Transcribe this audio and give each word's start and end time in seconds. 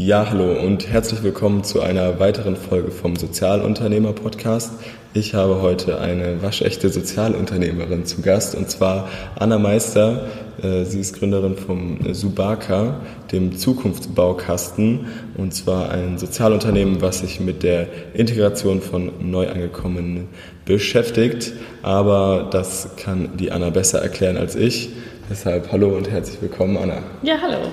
Ja, 0.00 0.30
hallo 0.30 0.52
und 0.52 0.88
herzlich 0.88 1.24
willkommen 1.24 1.64
zu 1.64 1.82
einer 1.82 2.20
weiteren 2.20 2.54
Folge 2.54 2.92
vom 2.92 3.16
Sozialunternehmer 3.16 4.12
Podcast. 4.12 4.74
Ich 5.12 5.34
habe 5.34 5.60
heute 5.60 5.98
eine 5.98 6.40
waschechte 6.40 6.88
Sozialunternehmerin 6.88 8.06
zu 8.06 8.22
Gast 8.22 8.54
und 8.54 8.70
zwar 8.70 9.08
Anna 9.34 9.58
Meister. 9.58 10.26
Äh, 10.62 10.84
sie 10.84 11.00
ist 11.00 11.18
Gründerin 11.18 11.56
vom 11.56 12.14
Subaka, 12.14 13.00
dem 13.32 13.58
Zukunftsbaukasten, 13.58 15.06
und 15.36 15.52
zwar 15.52 15.90
ein 15.90 16.16
Sozialunternehmen, 16.16 17.02
was 17.02 17.18
sich 17.18 17.40
mit 17.40 17.64
der 17.64 17.88
Integration 18.14 18.80
von 18.80 19.10
Neuangekommenen 19.18 20.28
beschäftigt. 20.64 21.54
Aber 21.82 22.46
das 22.52 22.90
kann 22.94 23.30
die 23.36 23.50
Anna 23.50 23.70
besser 23.70 24.00
erklären 24.00 24.36
als 24.36 24.54
ich. 24.54 24.90
Deshalb 25.28 25.72
hallo 25.72 25.88
und 25.88 26.08
herzlich 26.08 26.40
willkommen, 26.40 26.76
Anna. 26.76 27.02
Ja, 27.24 27.38
hallo. 27.42 27.72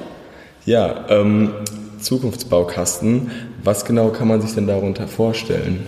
Ja, 0.66 1.06
ähm, 1.10 1.52
Zukunftsbaukasten. 2.06 3.32
Was 3.64 3.84
genau 3.84 4.10
kann 4.10 4.28
man 4.28 4.42
sich 4.42 4.54
denn 4.54 4.68
darunter 4.68 5.08
vorstellen? 5.08 5.86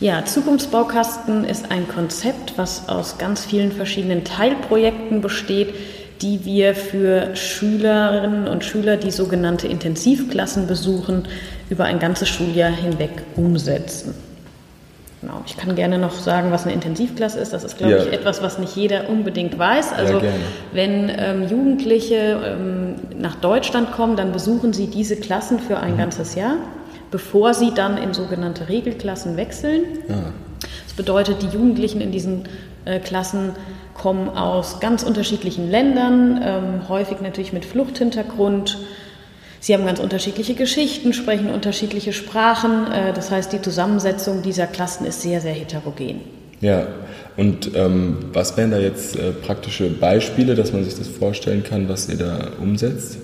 Ja, 0.00 0.24
Zukunftsbaukasten 0.24 1.44
ist 1.44 1.70
ein 1.70 1.88
Konzept, 1.88 2.54
was 2.56 2.88
aus 2.88 3.16
ganz 3.16 3.44
vielen 3.44 3.72
verschiedenen 3.72 4.24
Teilprojekten 4.24 5.20
besteht, 5.20 5.72
die 6.20 6.44
wir 6.44 6.74
für 6.74 7.34
Schülerinnen 7.36 8.48
und 8.48 8.64
Schüler, 8.64 8.96
die 8.96 9.10
sogenannte 9.10 9.68
Intensivklassen 9.68 10.66
besuchen, 10.66 11.28
über 11.70 11.84
ein 11.84 12.00
ganzes 12.00 12.28
Schuljahr 12.28 12.70
hinweg 12.70 13.22
umsetzen. 13.36 14.14
Genau. 15.24 15.40
Ich 15.46 15.56
kann 15.56 15.74
gerne 15.74 15.98
noch 15.98 16.12
sagen, 16.12 16.52
was 16.52 16.64
eine 16.64 16.74
Intensivklasse 16.74 17.38
ist. 17.38 17.54
Das 17.54 17.64
ist, 17.64 17.78
glaube 17.78 17.94
ja. 17.94 18.02
ich, 18.02 18.12
etwas, 18.12 18.42
was 18.42 18.58
nicht 18.58 18.76
jeder 18.76 19.08
unbedingt 19.08 19.58
weiß. 19.58 19.94
Also 19.94 20.18
ja, 20.18 20.32
wenn 20.72 21.10
ähm, 21.16 21.48
Jugendliche 21.48 22.40
ähm, 22.44 22.96
nach 23.18 23.34
Deutschland 23.36 23.92
kommen, 23.92 24.16
dann 24.16 24.32
besuchen 24.32 24.74
sie 24.74 24.88
diese 24.88 25.16
Klassen 25.16 25.60
für 25.60 25.78
ein 25.78 25.94
mhm. 25.94 25.98
ganzes 25.98 26.34
Jahr, 26.34 26.56
bevor 27.10 27.54
sie 27.54 27.72
dann 27.74 27.96
in 27.96 28.12
sogenannte 28.12 28.68
Regelklassen 28.68 29.38
wechseln. 29.38 29.84
Ja. 30.10 30.16
Das 30.84 30.92
bedeutet, 30.94 31.40
die 31.40 31.48
Jugendlichen 31.48 32.02
in 32.02 32.12
diesen 32.12 32.42
äh, 32.84 32.98
Klassen 32.98 33.52
kommen 33.94 34.28
aus 34.28 34.78
ganz 34.80 35.04
unterschiedlichen 35.04 35.70
Ländern, 35.70 36.38
ähm, 36.44 36.88
häufig 36.90 37.22
natürlich 37.22 37.54
mit 37.54 37.64
Fluchthintergrund 37.64 38.78
Sie 39.64 39.72
haben 39.72 39.86
ganz 39.86 39.98
unterschiedliche 39.98 40.52
Geschichten, 40.52 41.14
sprechen 41.14 41.48
unterschiedliche 41.48 42.12
Sprachen. 42.12 42.92
Äh, 42.92 43.14
das 43.14 43.30
heißt, 43.30 43.50
die 43.50 43.62
Zusammensetzung 43.62 44.42
dieser 44.42 44.66
Klassen 44.66 45.06
ist 45.06 45.22
sehr, 45.22 45.40
sehr 45.40 45.54
heterogen. 45.54 46.20
Ja, 46.60 46.86
und 47.38 47.74
ähm, 47.74 48.26
was 48.34 48.58
wären 48.58 48.72
da 48.72 48.78
jetzt 48.78 49.16
äh, 49.16 49.30
praktische 49.30 49.88
Beispiele, 49.88 50.54
dass 50.54 50.74
man 50.74 50.84
sich 50.84 50.98
das 50.98 51.08
vorstellen 51.08 51.64
kann, 51.64 51.88
was 51.88 52.10
ihr 52.10 52.18
da 52.18 52.48
umsetzt? 52.60 53.16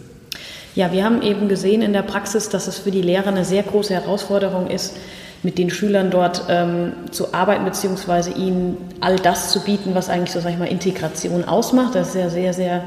Ja, 0.74 0.92
wir 0.92 1.04
haben 1.04 1.20
eben 1.20 1.50
gesehen 1.50 1.82
in 1.82 1.92
der 1.92 2.00
Praxis, 2.00 2.48
dass 2.48 2.68
es 2.68 2.78
für 2.78 2.90
die 2.90 3.02
Lehrer 3.02 3.26
eine 3.26 3.44
sehr 3.44 3.62
große 3.62 3.92
Herausforderung 3.92 4.68
ist, 4.68 4.96
mit 5.42 5.58
den 5.58 5.68
Schülern 5.68 6.10
dort 6.10 6.44
ähm, 6.48 6.94
zu 7.10 7.34
arbeiten, 7.34 7.66
beziehungsweise 7.66 8.30
ihnen 8.30 8.78
all 9.00 9.16
das 9.16 9.52
zu 9.52 9.60
bieten, 9.60 9.94
was 9.94 10.08
eigentlich 10.08 10.32
so, 10.32 10.40
sag 10.40 10.52
ich 10.52 10.58
mal, 10.58 10.68
Integration 10.68 11.44
ausmacht. 11.44 11.94
Das 11.94 12.08
ist 12.08 12.14
ja 12.14 12.30
sehr, 12.30 12.54
sehr 12.54 12.82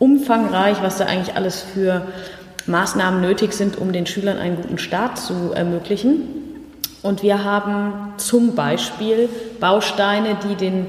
umfangreich, 0.00 0.78
was 0.82 0.98
da 0.98 1.04
eigentlich 1.04 1.36
alles 1.36 1.60
für 1.60 2.08
Maßnahmen 2.66 3.20
nötig 3.20 3.52
sind, 3.52 3.78
um 3.78 3.92
den 3.92 4.06
Schülern 4.06 4.38
einen 4.38 4.56
guten 4.56 4.78
Start 4.78 5.18
zu 5.18 5.52
ermöglichen. 5.54 6.22
Und 7.02 7.22
wir 7.22 7.44
haben 7.44 8.12
zum 8.18 8.54
Beispiel 8.54 9.28
Bausteine, 9.58 10.36
die, 10.48 10.54
den, 10.54 10.86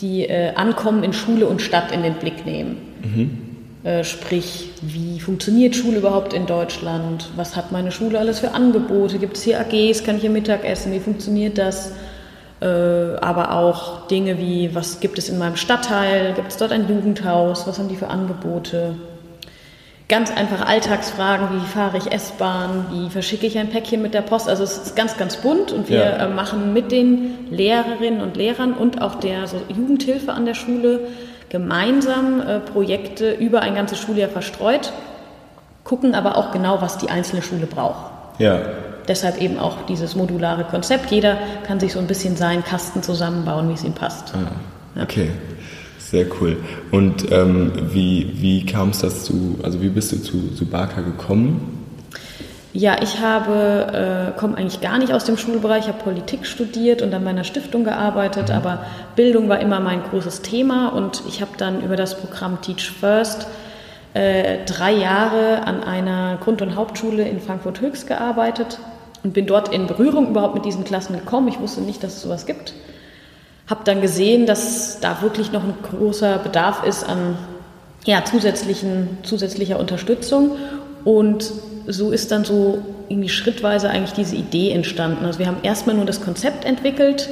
die 0.00 0.24
äh, 0.24 0.54
Ankommen 0.54 1.02
in 1.02 1.12
Schule 1.12 1.46
und 1.46 1.62
Stadt 1.62 1.90
in 1.92 2.02
den 2.02 2.14
Blick 2.14 2.44
nehmen. 2.44 2.76
Mhm. 3.02 3.88
Äh, 3.88 4.04
sprich, 4.04 4.70
wie 4.82 5.20
funktioniert 5.20 5.76
Schule 5.76 5.98
überhaupt 5.98 6.32
in 6.32 6.46
Deutschland? 6.46 7.30
Was 7.36 7.56
hat 7.56 7.72
meine 7.72 7.92
Schule 7.92 8.18
alles 8.18 8.40
für 8.40 8.52
Angebote? 8.52 9.18
Gibt 9.18 9.36
es 9.36 9.42
hier 9.42 9.60
AGs? 9.60 10.04
Kann 10.04 10.16
ich 10.16 10.22
hier 10.22 10.30
Mittag 10.30 10.64
essen? 10.64 10.92
Wie 10.92 11.00
funktioniert 11.00 11.58
das? 11.58 11.92
Äh, 12.60 12.66
aber 12.66 13.52
auch 13.52 14.06
Dinge 14.06 14.38
wie, 14.38 14.74
was 14.74 15.00
gibt 15.00 15.18
es 15.18 15.28
in 15.28 15.38
meinem 15.38 15.56
Stadtteil? 15.56 16.32
Gibt 16.34 16.50
es 16.50 16.56
dort 16.56 16.72
ein 16.72 16.88
Jugendhaus? 16.88 17.66
Was 17.66 17.78
haben 17.78 17.88
die 17.88 17.96
für 17.96 18.08
Angebote? 18.08 18.94
Ganz 20.08 20.30
einfache 20.30 20.66
Alltagsfragen, 20.66 21.48
wie 21.56 21.66
fahre 21.66 21.96
ich 21.96 22.12
S-Bahn, 22.12 22.86
wie 22.90 23.10
verschicke 23.10 23.46
ich 23.46 23.58
ein 23.58 23.70
Päckchen 23.70 24.02
mit 24.02 24.12
der 24.12 24.20
Post. 24.20 24.48
Also 24.48 24.62
es 24.62 24.76
ist 24.76 24.96
ganz, 24.96 25.16
ganz 25.16 25.36
bunt 25.38 25.72
und 25.72 25.88
wir 25.88 25.98
ja. 25.98 26.16
Äh, 26.16 26.28
machen 26.28 26.72
mit 26.72 26.92
den 26.92 27.50
Lehrerinnen 27.50 28.20
und 28.20 28.36
Lehrern 28.36 28.74
und 28.74 29.00
auch 29.00 29.14
der 29.16 29.46
so 29.46 29.60
Jugendhilfe 29.68 30.32
an 30.32 30.44
der 30.44 30.54
Schule 30.54 31.00
gemeinsam 31.48 32.40
äh, 32.40 32.60
Projekte 32.60 33.32
über 33.32 33.62
ein 33.62 33.74
ganzes 33.74 33.98
Schuljahr 33.98 34.28
verstreut, 34.28 34.92
gucken 35.84 36.14
aber 36.14 36.36
auch 36.36 36.52
genau, 36.52 36.82
was 36.82 36.98
die 36.98 37.10
einzelne 37.10 37.42
Schule 37.42 37.66
braucht. 37.66 38.10
Ja. 38.38 38.60
Deshalb 39.08 39.40
eben 39.40 39.58
auch 39.58 39.86
dieses 39.86 40.16
modulare 40.16 40.64
Konzept. 40.64 41.10
Jeder 41.10 41.36
kann 41.66 41.78
sich 41.78 41.92
so 41.92 41.98
ein 41.98 42.06
bisschen 42.06 42.36
seinen 42.36 42.64
Kasten 42.64 43.02
zusammenbauen, 43.02 43.68
wie 43.68 43.74
es 43.74 43.84
ihm 43.84 43.92
passt. 43.92 44.34
Ah, 44.34 45.02
okay. 45.02 45.30
Sehr 46.10 46.26
cool. 46.40 46.58
Und 46.90 47.32
ähm, 47.32 47.72
wie, 47.92 48.30
wie 48.34 48.66
kam 48.66 48.90
es 48.90 48.98
dazu, 48.98 49.58
also 49.62 49.80
wie 49.80 49.88
bist 49.88 50.12
du 50.12 50.22
zu 50.22 50.54
Subaka 50.54 51.00
gekommen? 51.00 51.86
Ja, 52.74 52.96
ich 53.02 53.20
habe, 53.20 54.32
äh, 54.34 54.38
komme 54.38 54.58
eigentlich 54.58 54.80
gar 54.80 54.98
nicht 54.98 55.14
aus 55.14 55.24
dem 55.24 55.38
Schulbereich, 55.38 55.88
habe 55.88 56.02
Politik 56.02 56.44
studiert 56.44 57.00
und 57.00 57.14
an 57.14 57.24
meiner 57.24 57.44
Stiftung 57.44 57.84
gearbeitet, 57.84 58.48
mhm. 58.50 58.54
aber 58.54 58.84
Bildung 59.16 59.48
war 59.48 59.60
immer 59.60 59.80
mein 59.80 60.02
großes 60.02 60.42
Thema 60.42 60.88
und 60.88 61.22
ich 61.26 61.40
habe 61.40 61.52
dann 61.56 61.82
über 61.82 61.96
das 61.96 62.20
Programm 62.20 62.60
Teach 62.60 62.90
First 62.90 63.46
äh, 64.12 64.58
drei 64.66 64.92
Jahre 64.92 65.66
an 65.66 65.82
einer 65.82 66.36
Grund- 66.36 66.60
und 66.60 66.76
Hauptschule 66.76 67.26
in 67.26 67.40
Frankfurt-Höchst 67.40 68.06
gearbeitet 68.06 68.78
und 69.22 69.32
bin 69.32 69.46
dort 69.46 69.72
in 69.72 69.86
Berührung 69.86 70.28
überhaupt 70.30 70.54
mit 70.54 70.66
diesen 70.66 70.84
Klassen 70.84 71.14
gekommen. 71.14 71.48
Ich 71.48 71.60
wusste 71.60 71.80
nicht, 71.80 72.02
dass 72.02 72.16
es 72.16 72.22
sowas 72.22 72.44
gibt 72.44 72.74
habe 73.66 73.80
dann 73.84 74.00
gesehen, 74.02 74.46
dass 74.46 75.00
da 75.00 75.22
wirklich 75.22 75.52
noch 75.52 75.64
ein 75.64 75.74
großer 75.82 76.38
Bedarf 76.38 76.84
ist 76.84 77.04
an 77.04 77.36
ja, 78.04 78.24
zusätzlichen, 78.24 79.18
zusätzlicher 79.22 79.80
Unterstützung. 79.80 80.52
Und 81.04 81.50
so 81.86 82.10
ist 82.10 82.30
dann 82.30 82.44
so 82.44 82.78
irgendwie 83.08 83.28
schrittweise 83.28 83.88
eigentlich 83.90 84.12
diese 84.12 84.36
Idee 84.36 84.70
entstanden. 84.72 85.24
Also 85.24 85.38
wir 85.38 85.46
haben 85.46 85.58
erstmal 85.62 85.96
nur 85.96 86.04
das 86.04 86.20
Konzept 86.20 86.64
entwickelt, 86.64 87.28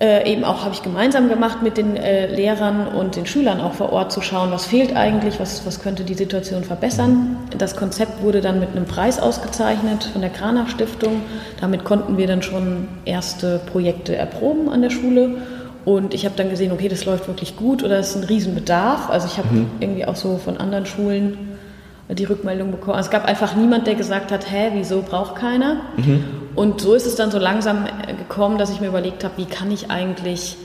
äh, 0.00 0.30
eben 0.30 0.44
auch 0.44 0.64
habe 0.64 0.74
ich 0.74 0.82
gemeinsam 0.82 1.28
gemacht 1.28 1.62
mit 1.62 1.76
den 1.76 1.96
äh, 1.96 2.32
Lehrern 2.32 2.86
und 2.86 3.16
den 3.16 3.26
Schülern 3.26 3.60
auch 3.60 3.72
vor 3.72 3.92
Ort 3.92 4.12
zu 4.12 4.20
schauen, 4.20 4.52
was 4.52 4.66
fehlt 4.66 4.94
eigentlich, 4.94 5.40
was, 5.40 5.66
was 5.66 5.80
könnte 5.80 6.04
die 6.04 6.14
Situation 6.14 6.62
verbessern. 6.62 7.36
Das 7.58 7.74
Konzept 7.74 8.22
wurde 8.22 8.40
dann 8.40 8.60
mit 8.60 8.70
einem 8.70 8.84
Preis 8.84 9.18
ausgezeichnet 9.18 10.04
von 10.04 10.20
der 10.20 10.30
Kranach 10.30 10.68
Stiftung. 10.68 11.22
Damit 11.60 11.84
konnten 11.84 12.16
wir 12.16 12.28
dann 12.28 12.42
schon 12.42 12.86
erste 13.06 13.60
Projekte 13.72 14.14
erproben 14.14 14.68
an 14.68 14.82
der 14.82 14.90
Schule. 14.90 15.38
Und 15.84 16.14
ich 16.14 16.24
habe 16.24 16.36
dann 16.36 16.50
gesehen, 16.50 16.70
okay, 16.70 16.88
das 16.88 17.04
läuft 17.04 17.26
wirklich 17.26 17.56
gut 17.56 17.82
oder 17.82 17.98
es 17.98 18.10
ist 18.10 18.16
ein 18.16 18.24
Riesenbedarf. 18.24 19.10
Also 19.10 19.26
ich 19.26 19.38
habe 19.38 19.48
mhm. 19.52 19.70
irgendwie 19.80 20.04
auch 20.04 20.16
so 20.16 20.36
von 20.36 20.58
anderen 20.58 20.86
Schulen 20.86 21.56
die 22.08 22.24
Rückmeldung 22.24 22.70
bekommen. 22.70 22.96
Also 22.96 23.08
es 23.08 23.10
gab 23.10 23.24
einfach 23.24 23.56
niemand, 23.56 23.86
der 23.86 23.94
gesagt 23.94 24.30
hat, 24.30 24.50
hä, 24.50 24.70
wieso 24.74 25.02
braucht 25.02 25.34
keiner? 25.34 25.80
Mhm. 25.96 26.24
Und 26.54 26.80
so 26.80 26.94
ist 26.94 27.06
es 27.06 27.14
dann 27.14 27.30
so 27.30 27.38
langsam 27.38 27.86
äh, 27.86 28.14
gekommen, 28.14 28.58
dass 28.58 28.70
ich 28.70 28.80
mir 28.80 28.88
überlegt 28.88 29.24
habe, 29.24 29.34
wie 29.36 29.44
kann 29.44 29.70
ich 29.70 29.90
eigentlich 29.90 30.56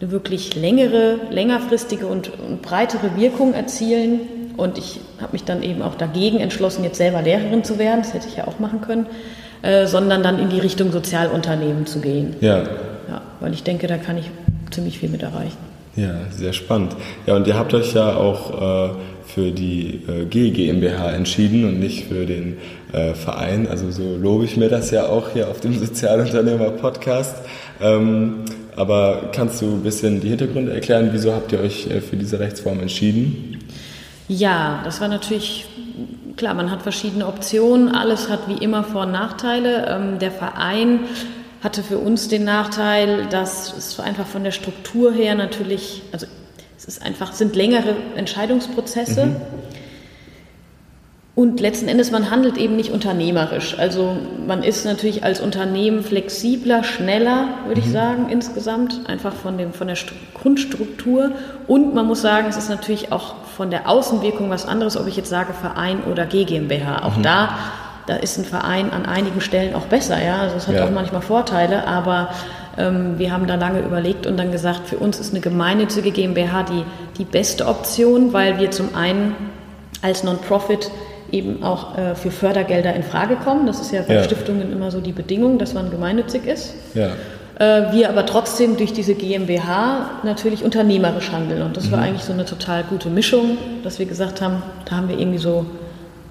eine 0.00 0.10
wirklich 0.10 0.54
längere, 0.54 1.16
längerfristige 1.30 2.06
und, 2.06 2.30
und 2.38 2.62
breitere 2.62 3.16
Wirkung 3.16 3.54
erzielen. 3.54 4.20
Und 4.56 4.78
ich 4.78 5.00
habe 5.20 5.32
mich 5.32 5.44
dann 5.44 5.62
eben 5.62 5.82
auch 5.82 5.94
dagegen 5.94 6.38
entschlossen, 6.38 6.84
jetzt 6.84 6.98
selber 6.98 7.22
Lehrerin 7.22 7.64
zu 7.64 7.78
werden, 7.78 8.00
das 8.02 8.14
hätte 8.14 8.28
ich 8.28 8.36
ja 8.36 8.46
auch 8.46 8.58
machen 8.58 8.80
können, 8.80 9.06
äh, 9.62 9.86
sondern 9.86 10.22
dann 10.22 10.38
in 10.38 10.50
die 10.50 10.58
Richtung 10.58 10.92
Sozialunternehmen 10.92 11.86
zu 11.86 12.00
gehen. 12.00 12.36
Ja. 12.40 12.58
ja. 12.58 13.22
Weil 13.40 13.52
ich 13.54 13.62
denke, 13.62 13.86
da 13.86 13.96
kann 13.96 14.18
ich 14.18 14.30
ziemlich 14.70 14.98
viel 14.98 15.08
mit 15.08 15.22
erreichen. 15.22 15.56
Ja, 15.96 16.14
sehr 16.30 16.52
spannend. 16.52 16.94
Ja, 17.26 17.34
und 17.34 17.46
ihr 17.46 17.56
habt 17.56 17.74
euch 17.74 17.92
ja 17.92 18.14
auch 18.14 18.90
äh, 18.90 18.94
für 19.26 19.50
die 19.50 20.02
äh, 20.08 20.24
G 20.26 20.50
GmbH 20.50 21.10
entschieden 21.10 21.64
und 21.64 21.80
nicht 21.80 22.04
für 22.04 22.24
den 22.24 22.58
äh, 22.92 23.14
Verein. 23.14 23.68
Also 23.68 23.90
so 23.90 24.16
lobe 24.16 24.44
ich 24.44 24.56
mir 24.56 24.68
das 24.68 24.90
ja 24.90 25.06
auch 25.06 25.30
hier 25.30 25.48
auf 25.48 25.60
dem 25.60 25.78
Sozialunternehmer 25.78 26.70
Podcast. 26.70 27.36
Ähm, 27.80 28.44
aber 28.76 29.30
kannst 29.32 29.60
du 29.60 29.66
ein 29.66 29.82
bisschen 29.82 30.20
die 30.20 30.28
Hintergründe 30.28 30.72
erklären? 30.72 31.10
Wieso 31.12 31.32
habt 31.32 31.52
ihr 31.52 31.60
euch 31.60 31.88
äh, 31.88 32.00
für 32.00 32.16
diese 32.16 32.38
Rechtsform 32.38 32.80
entschieden? 32.80 33.58
Ja, 34.28 34.80
das 34.84 35.00
war 35.00 35.08
natürlich 35.08 35.66
klar. 36.36 36.54
Man 36.54 36.70
hat 36.70 36.82
verschiedene 36.82 37.26
Optionen. 37.26 37.94
Alles 37.94 38.28
hat 38.28 38.48
wie 38.48 38.62
immer 38.62 38.84
Vor- 38.84 39.02
und 39.02 39.12
Nachteile. 39.12 39.86
Ähm, 39.88 40.18
der 40.18 40.30
Verein 40.30 41.00
hatte 41.62 41.82
für 41.82 41.98
uns 41.98 42.28
den 42.28 42.44
Nachteil, 42.44 43.26
dass 43.26 43.76
es 43.76 43.98
einfach 43.98 44.26
von 44.26 44.44
der 44.44 44.52
Struktur 44.52 45.12
her 45.12 45.34
natürlich, 45.34 46.02
also 46.12 46.26
es 46.76 46.84
ist 46.84 47.02
einfach, 47.02 47.32
sind 47.32 47.56
längere 47.56 47.96
Entscheidungsprozesse. 48.16 49.26
Mhm. 49.26 49.36
Und 51.38 51.60
letzten 51.60 51.86
Endes, 51.86 52.10
man 52.10 52.32
handelt 52.32 52.58
eben 52.58 52.74
nicht 52.74 52.90
unternehmerisch. 52.90 53.78
Also 53.78 54.16
man 54.44 54.64
ist 54.64 54.84
natürlich 54.84 55.22
als 55.22 55.40
Unternehmen 55.40 56.02
flexibler, 56.02 56.82
schneller, 56.82 57.50
würde 57.64 57.80
mhm. 57.80 57.86
ich 57.86 57.92
sagen, 57.92 58.26
insgesamt, 58.28 59.08
einfach 59.08 59.32
von, 59.32 59.56
dem, 59.56 59.72
von 59.72 59.86
der 59.86 59.96
Grundstruktur. 60.34 61.30
Und 61.68 61.94
man 61.94 62.06
muss 62.06 62.22
sagen, 62.22 62.48
es 62.48 62.56
ist 62.56 62.68
natürlich 62.68 63.12
auch 63.12 63.36
von 63.56 63.70
der 63.70 63.88
Außenwirkung 63.88 64.50
was 64.50 64.66
anderes, 64.66 64.96
ob 64.96 65.06
ich 65.06 65.16
jetzt 65.16 65.28
sage 65.28 65.52
Verein 65.52 66.02
oder 66.10 66.26
GmbH. 66.26 67.04
Auch 67.04 67.16
mhm. 67.18 67.22
da, 67.22 67.50
da 68.08 68.16
ist 68.16 68.36
ein 68.38 68.44
Verein 68.44 68.90
an 68.90 69.06
einigen 69.06 69.40
Stellen 69.40 69.76
auch 69.76 69.86
besser, 69.86 70.20
ja. 70.20 70.38
Also 70.38 70.56
es 70.56 70.66
hat 70.66 70.74
ja. 70.74 70.86
auch 70.86 70.90
manchmal 70.90 71.22
Vorteile, 71.22 71.86
aber 71.86 72.30
ähm, 72.76 73.16
wir 73.18 73.30
haben 73.30 73.46
da 73.46 73.54
lange 73.54 73.78
überlegt 73.78 74.26
und 74.26 74.38
dann 74.38 74.50
gesagt, 74.50 74.88
für 74.88 74.96
uns 74.96 75.20
ist 75.20 75.32
eine 75.32 75.40
gemeinnützige 75.40 76.10
GmbH 76.10 76.64
die, 76.64 76.82
die 77.16 77.24
beste 77.24 77.68
Option, 77.68 78.32
weil 78.32 78.58
wir 78.58 78.72
zum 78.72 78.96
einen 78.96 79.36
als 80.02 80.24
Non-Profit 80.24 80.90
eben 81.32 81.62
auch 81.62 81.96
äh, 81.96 82.14
für 82.14 82.30
Fördergelder 82.30 82.94
in 82.94 83.02
Frage 83.02 83.36
kommen. 83.36 83.66
Das 83.66 83.80
ist 83.80 83.92
ja 83.92 84.02
bei 84.02 84.14
ja. 84.14 84.24
Stiftungen 84.24 84.72
immer 84.72 84.90
so 84.90 85.00
die 85.00 85.12
Bedingung, 85.12 85.58
dass 85.58 85.74
man 85.74 85.90
gemeinnützig 85.90 86.46
ist. 86.46 86.74
Ja. 86.94 87.10
Äh, 87.58 87.92
wir 87.92 88.08
aber 88.08 88.24
trotzdem 88.24 88.76
durch 88.76 88.92
diese 88.92 89.14
GmbH 89.14 90.10
natürlich 90.22 90.64
unternehmerisch 90.64 91.32
handeln. 91.32 91.62
Und 91.62 91.76
das 91.76 91.86
mhm. 91.86 91.92
war 91.92 91.98
eigentlich 92.00 92.24
so 92.24 92.32
eine 92.32 92.44
total 92.44 92.84
gute 92.84 93.10
Mischung, 93.10 93.58
dass 93.82 93.98
wir 93.98 94.06
gesagt 94.06 94.40
haben, 94.40 94.62
da 94.84 94.96
haben 94.96 95.08
wir 95.08 95.18
irgendwie 95.18 95.38
so, 95.38 95.66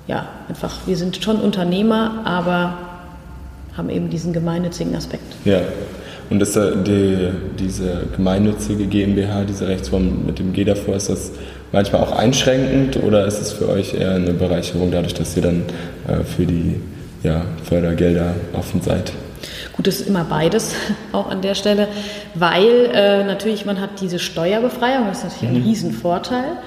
ja, 0.07 0.27
einfach, 0.47 0.75
wir 0.85 0.95
sind 0.95 1.21
schon 1.21 1.37
Unternehmer, 1.37 2.21
aber 2.23 2.77
haben 3.75 3.89
eben 3.89 4.09
diesen 4.09 4.33
gemeinnützigen 4.33 4.95
Aspekt. 4.95 5.35
Ja. 5.45 5.59
Und 6.29 6.41
ist 6.41 6.55
die, 6.55 7.29
diese 7.57 8.03
gemeinnützige 8.15 8.85
GmbH, 8.85 9.45
diese 9.45 9.67
Rechtsform 9.67 10.25
mit 10.25 10.39
dem 10.39 10.51
G 10.51 10.65
davor, 10.65 10.95
ist 10.95 11.09
das 11.09 11.31
manchmal 11.71 12.01
auch 12.01 12.11
einschränkend 12.11 12.97
oder 13.03 13.25
ist 13.25 13.41
es 13.41 13.51
für 13.51 13.69
euch 13.69 13.93
eher 13.93 14.15
eine 14.15 14.33
Bereicherung 14.33 14.91
dadurch, 14.91 15.13
dass 15.13 15.35
ihr 15.35 15.43
dann 15.43 15.63
äh, 16.07 16.23
für 16.23 16.45
die 16.45 16.79
ja, 17.23 17.43
Fördergelder 17.63 18.33
offen 18.53 18.81
seid? 18.81 19.11
Gut, 19.73 19.87
es 19.87 20.01
ist 20.01 20.07
immer 20.07 20.23
beides 20.23 20.73
auch 21.11 21.29
an 21.29 21.41
der 21.41 21.55
Stelle, 21.55 21.87
weil 22.33 22.89
äh, 22.93 23.23
natürlich 23.23 23.65
man 23.65 23.79
hat 23.79 24.01
diese 24.01 24.19
Steuerbefreiung, 24.19 25.07
das 25.07 25.19
ist 25.19 25.23
natürlich 25.25 25.49
mhm. 25.49 25.55
ein 25.57 25.63
Riesenvorteil. 25.63 26.57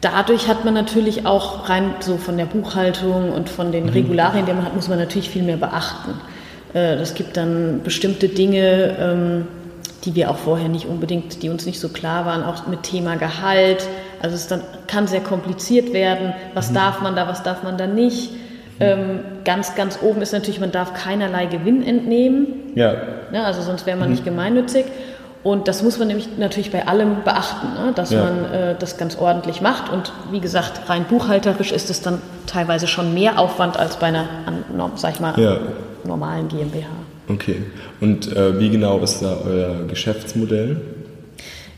Dadurch 0.00 0.48
hat 0.48 0.66
man 0.66 0.74
natürlich 0.74 1.24
auch 1.24 1.68
rein 1.70 1.94
so 2.00 2.18
von 2.18 2.36
der 2.36 2.44
Buchhaltung 2.44 3.32
und 3.32 3.48
von 3.48 3.72
den 3.72 3.84
mhm. 3.84 3.90
Regularien, 3.90 4.44
die 4.44 4.52
man 4.52 4.64
hat, 4.64 4.74
muss 4.74 4.88
man 4.88 4.98
natürlich 4.98 5.30
viel 5.30 5.42
mehr 5.42 5.56
beachten. 5.56 6.20
Äh, 6.74 6.96
das 6.96 7.14
gibt 7.14 7.36
dann 7.36 7.80
bestimmte 7.82 8.28
Dinge, 8.28 8.96
ähm, 8.98 9.46
die 10.04 10.14
wir 10.14 10.30
auch 10.30 10.36
vorher 10.36 10.68
nicht 10.68 10.86
unbedingt, 10.86 11.42
die 11.42 11.48
uns 11.48 11.64
nicht 11.64 11.80
so 11.80 11.88
klar 11.88 12.26
waren, 12.26 12.42
auch 12.42 12.66
mit 12.66 12.82
Thema 12.82 13.16
Gehalt. 13.16 13.88
Also 14.24 14.36
es 14.36 14.48
dann, 14.48 14.62
kann 14.86 15.06
sehr 15.06 15.20
kompliziert 15.20 15.92
werden. 15.92 16.32
Was 16.54 16.70
mhm. 16.70 16.76
darf 16.76 17.02
man 17.02 17.14
da, 17.14 17.28
was 17.28 17.42
darf 17.42 17.62
man 17.62 17.76
da 17.76 17.86
nicht? 17.86 18.30
Ähm, 18.80 19.20
ganz, 19.44 19.74
ganz 19.74 19.98
oben 20.00 20.22
ist 20.22 20.32
natürlich, 20.32 20.58
man 20.60 20.72
darf 20.72 20.94
keinerlei 20.94 21.44
Gewinn 21.44 21.86
entnehmen. 21.86 22.46
Ja. 22.74 22.94
ja 23.30 23.42
also 23.44 23.60
sonst 23.60 23.84
wäre 23.84 23.98
man 23.98 24.08
mhm. 24.08 24.14
nicht 24.14 24.24
gemeinnützig. 24.24 24.86
Und 25.42 25.68
das 25.68 25.82
muss 25.82 25.98
man 25.98 26.08
nämlich 26.08 26.38
natürlich 26.38 26.70
bei 26.70 26.88
allem 26.88 27.22
beachten, 27.22 27.66
ne? 27.74 27.92
dass 27.94 28.12
ja. 28.12 28.24
man 28.24 28.44
äh, 28.46 28.74
das 28.78 28.96
ganz 28.96 29.18
ordentlich 29.18 29.60
macht. 29.60 29.92
Und 29.92 30.10
wie 30.32 30.40
gesagt, 30.40 30.88
rein 30.88 31.04
buchhalterisch 31.04 31.70
ist 31.70 31.90
es 31.90 32.00
dann 32.00 32.22
teilweise 32.46 32.86
schon 32.86 33.12
mehr 33.12 33.38
Aufwand 33.38 33.78
als 33.78 33.96
bei 33.96 34.06
einer, 34.06 34.24
sag 34.94 35.12
ich 35.12 35.20
mal, 35.20 35.38
ja. 35.38 35.58
normalen 36.04 36.48
GmbH. 36.48 36.86
Okay. 37.28 37.62
Und 38.00 38.34
äh, 38.34 38.58
wie 38.58 38.70
genau 38.70 38.98
ist 39.00 39.20
da 39.20 39.36
euer 39.46 39.86
Geschäftsmodell? 39.86 40.80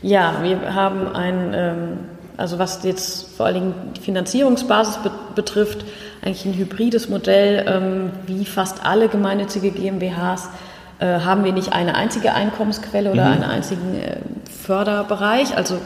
Ja, 0.01 0.35
wir 0.43 0.73
haben 0.75 1.07
ein, 1.13 1.51
ähm, 1.53 1.87
also 2.37 2.59
was 2.59 2.83
jetzt 2.83 3.35
vor 3.35 3.47
allen 3.47 3.55
Dingen 3.55 3.73
die 3.95 4.01
Finanzierungsbasis 4.01 4.97
be 4.97 5.11
betrifft, 5.35 5.85
eigentlich 6.23 6.45
ein 6.45 6.57
hybrides 6.57 7.09
Modell, 7.09 7.65
ähm, 7.67 8.11
wie 8.25 8.45
fast 8.45 8.85
alle 8.85 9.07
gemeinnützige 9.07 9.71
GmbHs 9.71 10.49
äh, 10.99 11.19
haben 11.19 11.43
wir 11.43 11.51
nicht 11.51 11.73
eine 11.73 11.95
einzige 11.95 12.33
Einkommensquelle 12.33 13.11
oder 13.11 13.25
mhm. 13.25 13.33
einen 13.33 13.43
einzigen 13.43 13.95
äh, 13.95 14.17
Förderbereich. 14.51 15.55
Also 15.55 15.77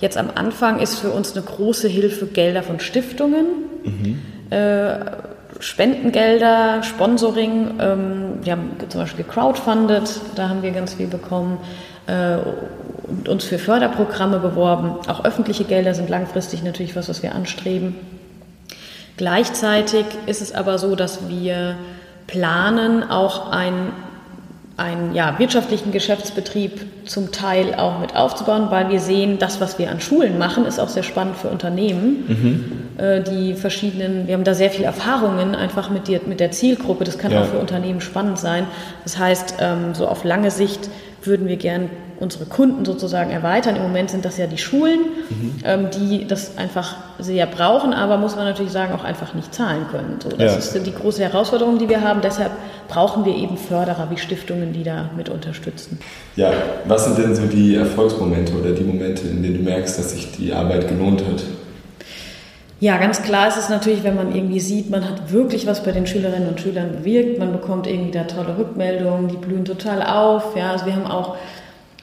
jetzt 0.00 0.16
am 0.16 0.30
Anfang 0.34 0.78
ist 0.78 0.98
für 0.98 1.10
uns 1.10 1.36
eine 1.36 1.44
große 1.44 1.88
Hilfe 1.88 2.26
Gelder 2.26 2.62
von 2.62 2.78
Stiftungen. 2.78 3.46
Mhm. 3.84 4.22
Äh, 4.50 4.94
Spendengelder, 5.58 6.82
Sponsoring. 6.82 7.74
Ähm, 7.80 8.38
wir 8.42 8.52
haben 8.52 8.70
zum 8.88 9.00
Beispiel 9.00 9.24
crowdfunded, 9.24 10.20
da 10.36 10.48
haben 10.48 10.62
wir 10.62 10.70
ganz 10.70 10.94
viel 10.94 11.08
bekommen 11.08 11.58
äh, 12.06 12.38
und 13.06 13.28
uns 13.28 13.44
für 13.44 13.58
Förderprogramme 13.58 14.38
beworben. 14.38 14.92
Auch 15.08 15.24
öffentliche 15.24 15.64
Gelder 15.64 15.94
sind 15.94 16.08
langfristig 16.08 16.62
natürlich 16.62 16.96
was, 16.96 17.08
was 17.08 17.22
wir 17.22 17.34
anstreben. 17.34 17.96
Gleichzeitig 19.16 20.06
ist 20.26 20.40
es 20.40 20.54
aber 20.54 20.78
so, 20.78 20.96
dass 20.96 21.28
wir 21.28 21.76
planen, 22.26 23.02
auch 23.08 23.50
ein 23.50 23.92
einen 24.80 25.14
ja, 25.14 25.38
wirtschaftlichen 25.38 25.92
Geschäftsbetrieb 25.92 27.06
zum 27.06 27.32
Teil 27.32 27.74
auch 27.74 27.98
mit 28.00 28.16
aufzubauen, 28.16 28.68
weil 28.70 28.88
wir 28.88 28.98
sehen, 28.98 29.38
das, 29.38 29.60
was 29.60 29.78
wir 29.78 29.90
an 29.90 30.00
Schulen 30.00 30.38
machen, 30.38 30.64
ist 30.64 30.80
auch 30.80 30.88
sehr 30.88 31.02
spannend 31.02 31.36
für 31.36 31.48
Unternehmen. 31.48 32.24
Mhm. 32.26 32.64
Äh, 32.96 33.22
die 33.22 33.52
verschiedenen, 33.52 34.26
wir 34.26 34.32
haben 34.32 34.44
da 34.44 34.54
sehr 34.54 34.70
viele 34.70 34.86
Erfahrungen 34.86 35.54
einfach 35.54 35.90
mit, 35.90 36.08
die, 36.08 36.18
mit 36.24 36.40
der 36.40 36.50
Zielgruppe. 36.50 37.04
Das 37.04 37.18
kann 37.18 37.30
ja. 37.30 37.42
auch 37.42 37.46
für 37.46 37.58
Unternehmen 37.58 38.00
spannend 38.00 38.38
sein. 38.38 38.66
Das 39.04 39.18
heißt, 39.18 39.56
ähm, 39.60 39.94
so 39.94 40.08
auf 40.08 40.24
lange 40.24 40.50
Sicht 40.50 40.88
würden 41.22 41.46
wir 41.46 41.56
gern 41.58 41.90
unsere 42.20 42.44
Kunden 42.44 42.84
sozusagen 42.84 43.30
erweitern. 43.30 43.76
Im 43.76 43.82
Moment 43.82 44.10
sind 44.10 44.24
das 44.24 44.36
ja 44.36 44.46
die 44.46 44.58
Schulen, 44.58 45.00
mhm. 45.30 45.54
ähm, 45.64 45.88
die 45.90 46.26
das 46.26 46.58
einfach 46.58 46.96
sehr 47.18 47.46
brauchen, 47.46 47.92
aber 47.94 48.18
muss 48.18 48.36
man 48.36 48.44
natürlich 48.44 48.72
sagen, 48.72 48.94
auch 48.94 49.04
einfach 49.04 49.34
nicht 49.34 49.54
zahlen 49.54 49.86
können. 49.90 50.18
So, 50.22 50.28
das 50.28 50.52
ja. 50.52 50.78
ist 50.78 50.86
die 50.86 50.94
große 50.94 51.22
Herausforderung, 51.22 51.78
die 51.78 51.88
wir 51.88 52.02
haben. 52.02 52.20
Deshalb 52.20 52.52
brauchen 52.88 53.24
wir 53.24 53.34
eben 53.34 53.56
Förderer 53.56 54.08
wie 54.10 54.18
Stiftungen, 54.18 54.72
die 54.72 54.84
da 54.84 55.10
mit 55.16 55.28
unterstützen. 55.30 55.98
Ja, 56.36 56.52
was 56.84 57.06
sind 57.06 57.18
denn 57.18 57.34
so 57.34 57.46
die 57.46 57.74
Erfolgsmomente 57.74 58.52
oder 58.52 58.72
die 58.72 58.84
Momente, 58.84 59.26
in 59.26 59.42
denen 59.42 59.56
du 59.56 59.62
merkst, 59.62 59.98
dass 59.98 60.12
sich 60.12 60.30
die 60.32 60.52
Arbeit 60.52 60.88
gelohnt 60.88 61.20
hat? 61.20 61.42
Ja, 62.80 62.96
ganz 62.96 63.22
klar 63.22 63.46
ist 63.46 63.58
es 63.58 63.68
natürlich, 63.68 64.04
wenn 64.04 64.16
man 64.16 64.34
irgendwie 64.34 64.58
sieht, 64.58 64.88
man 64.88 65.04
hat 65.06 65.30
wirklich 65.32 65.66
was 65.66 65.84
bei 65.84 65.92
den 65.92 66.06
Schülerinnen 66.06 66.48
und 66.48 66.60
Schülern 66.60 66.92
bewirkt, 66.92 67.38
man 67.38 67.52
bekommt 67.52 67.86
irgendwie 67.86 68.10
da 68.10 68.24
tolle 68.24 68.56
Rückmeldungen, 68.56 69.28
die 69.28 69.36
blühen 69.36 69.66
total 69.66 70.02
auf. 70.02 70.56
Ja, 70.56 70.72
also 70.72 70.86
wir 70.86 70.96
haben 70.96 71.06
auch, 71.06 71.36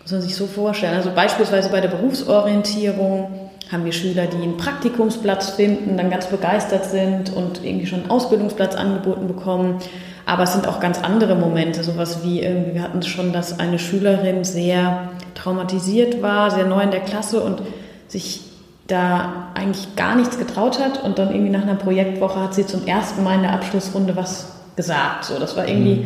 muss 0.07 0.13
man 0.13 0.21
sich 0.21 0.35
so 0.37 0.47
vorstellen, 0.47 0.95
also 0.95 1.11
beispielsweise 1.13 1.67
bei 1.67 1.81
der 1.81 1.89
Berufsorientierung 1.89 3.51
haben 3.69 3.83
wir 3.83 3.91
Schüler, 3.91 4.25
die 4.25 4.41
einen 4.41 4.55
Praktikumsplatz 4.55 5.49
finden, 5.49 5.97
dann 5.97 6.09
ganz 6.09 6.27
begeistert 6.27 6.85
sind 6.85 7.33
und 7.33 7.61
irgendwie 7.61 7.87
schon 7.87 8.03
einen 8.03 8.09
Ausbildungsplatz 8.09 8.73
angeboten 8.75 9.27
bekommen. 9.27 9.79
Aber 10.25 10.43
es 10.43 10.53
sind 10.53 10.65
auch 10.65 10.79
ganz 10.79 11.03
andere 11.03 11.35
Momente, 11.35 11.83
sowas 11.83 12.23
wie 12.23 12.41
irgendwie, 12.41 12.75
wir 12.75 12.83
hatten 12.83 13.03
schon, 13.03 13.33
dass 13.33 13.59
eine 13.59 13.79
Schülerin 13.79 14.45
sehr 14.45 15.09
traumatisiert 15.35 16.21
war, 16.21 16.51
sehr 16.51 16.65
neu 16.65 16.83
in 16.83 16.91
der 16.91 17.01
Klasse 17.01 17.41
und 17.41 17.61
sich 18.07 18.43
da 18.87 19.49
eigentlich 19.55 19.97
gar 19.97 20.15
nichts 20.15 20.39
getraut 20.39 20.79
hat 20.79 21.03
und 21.03 21.19
dann 21.19 21.31
irgendwie 21.31 21.51
nach 21.51 21.63
einer 21.63 21.75
Projektwoche 21.75 22.41
hat 22.41 22.53
sie 22.53 22.65
zum 22.65 22.87
ersten 22.87 23.25
Mal 23.25 23.35
in 23.35 23.41
der 23.41 23.51
Abschlussrunde 23.51 24.15
was 24.15 24.53
gesagt. 24.77 25.25
So, 25.25 25.37
das 25.37 25.57
war 25.57 25.67
irgendwie 25.67 26.05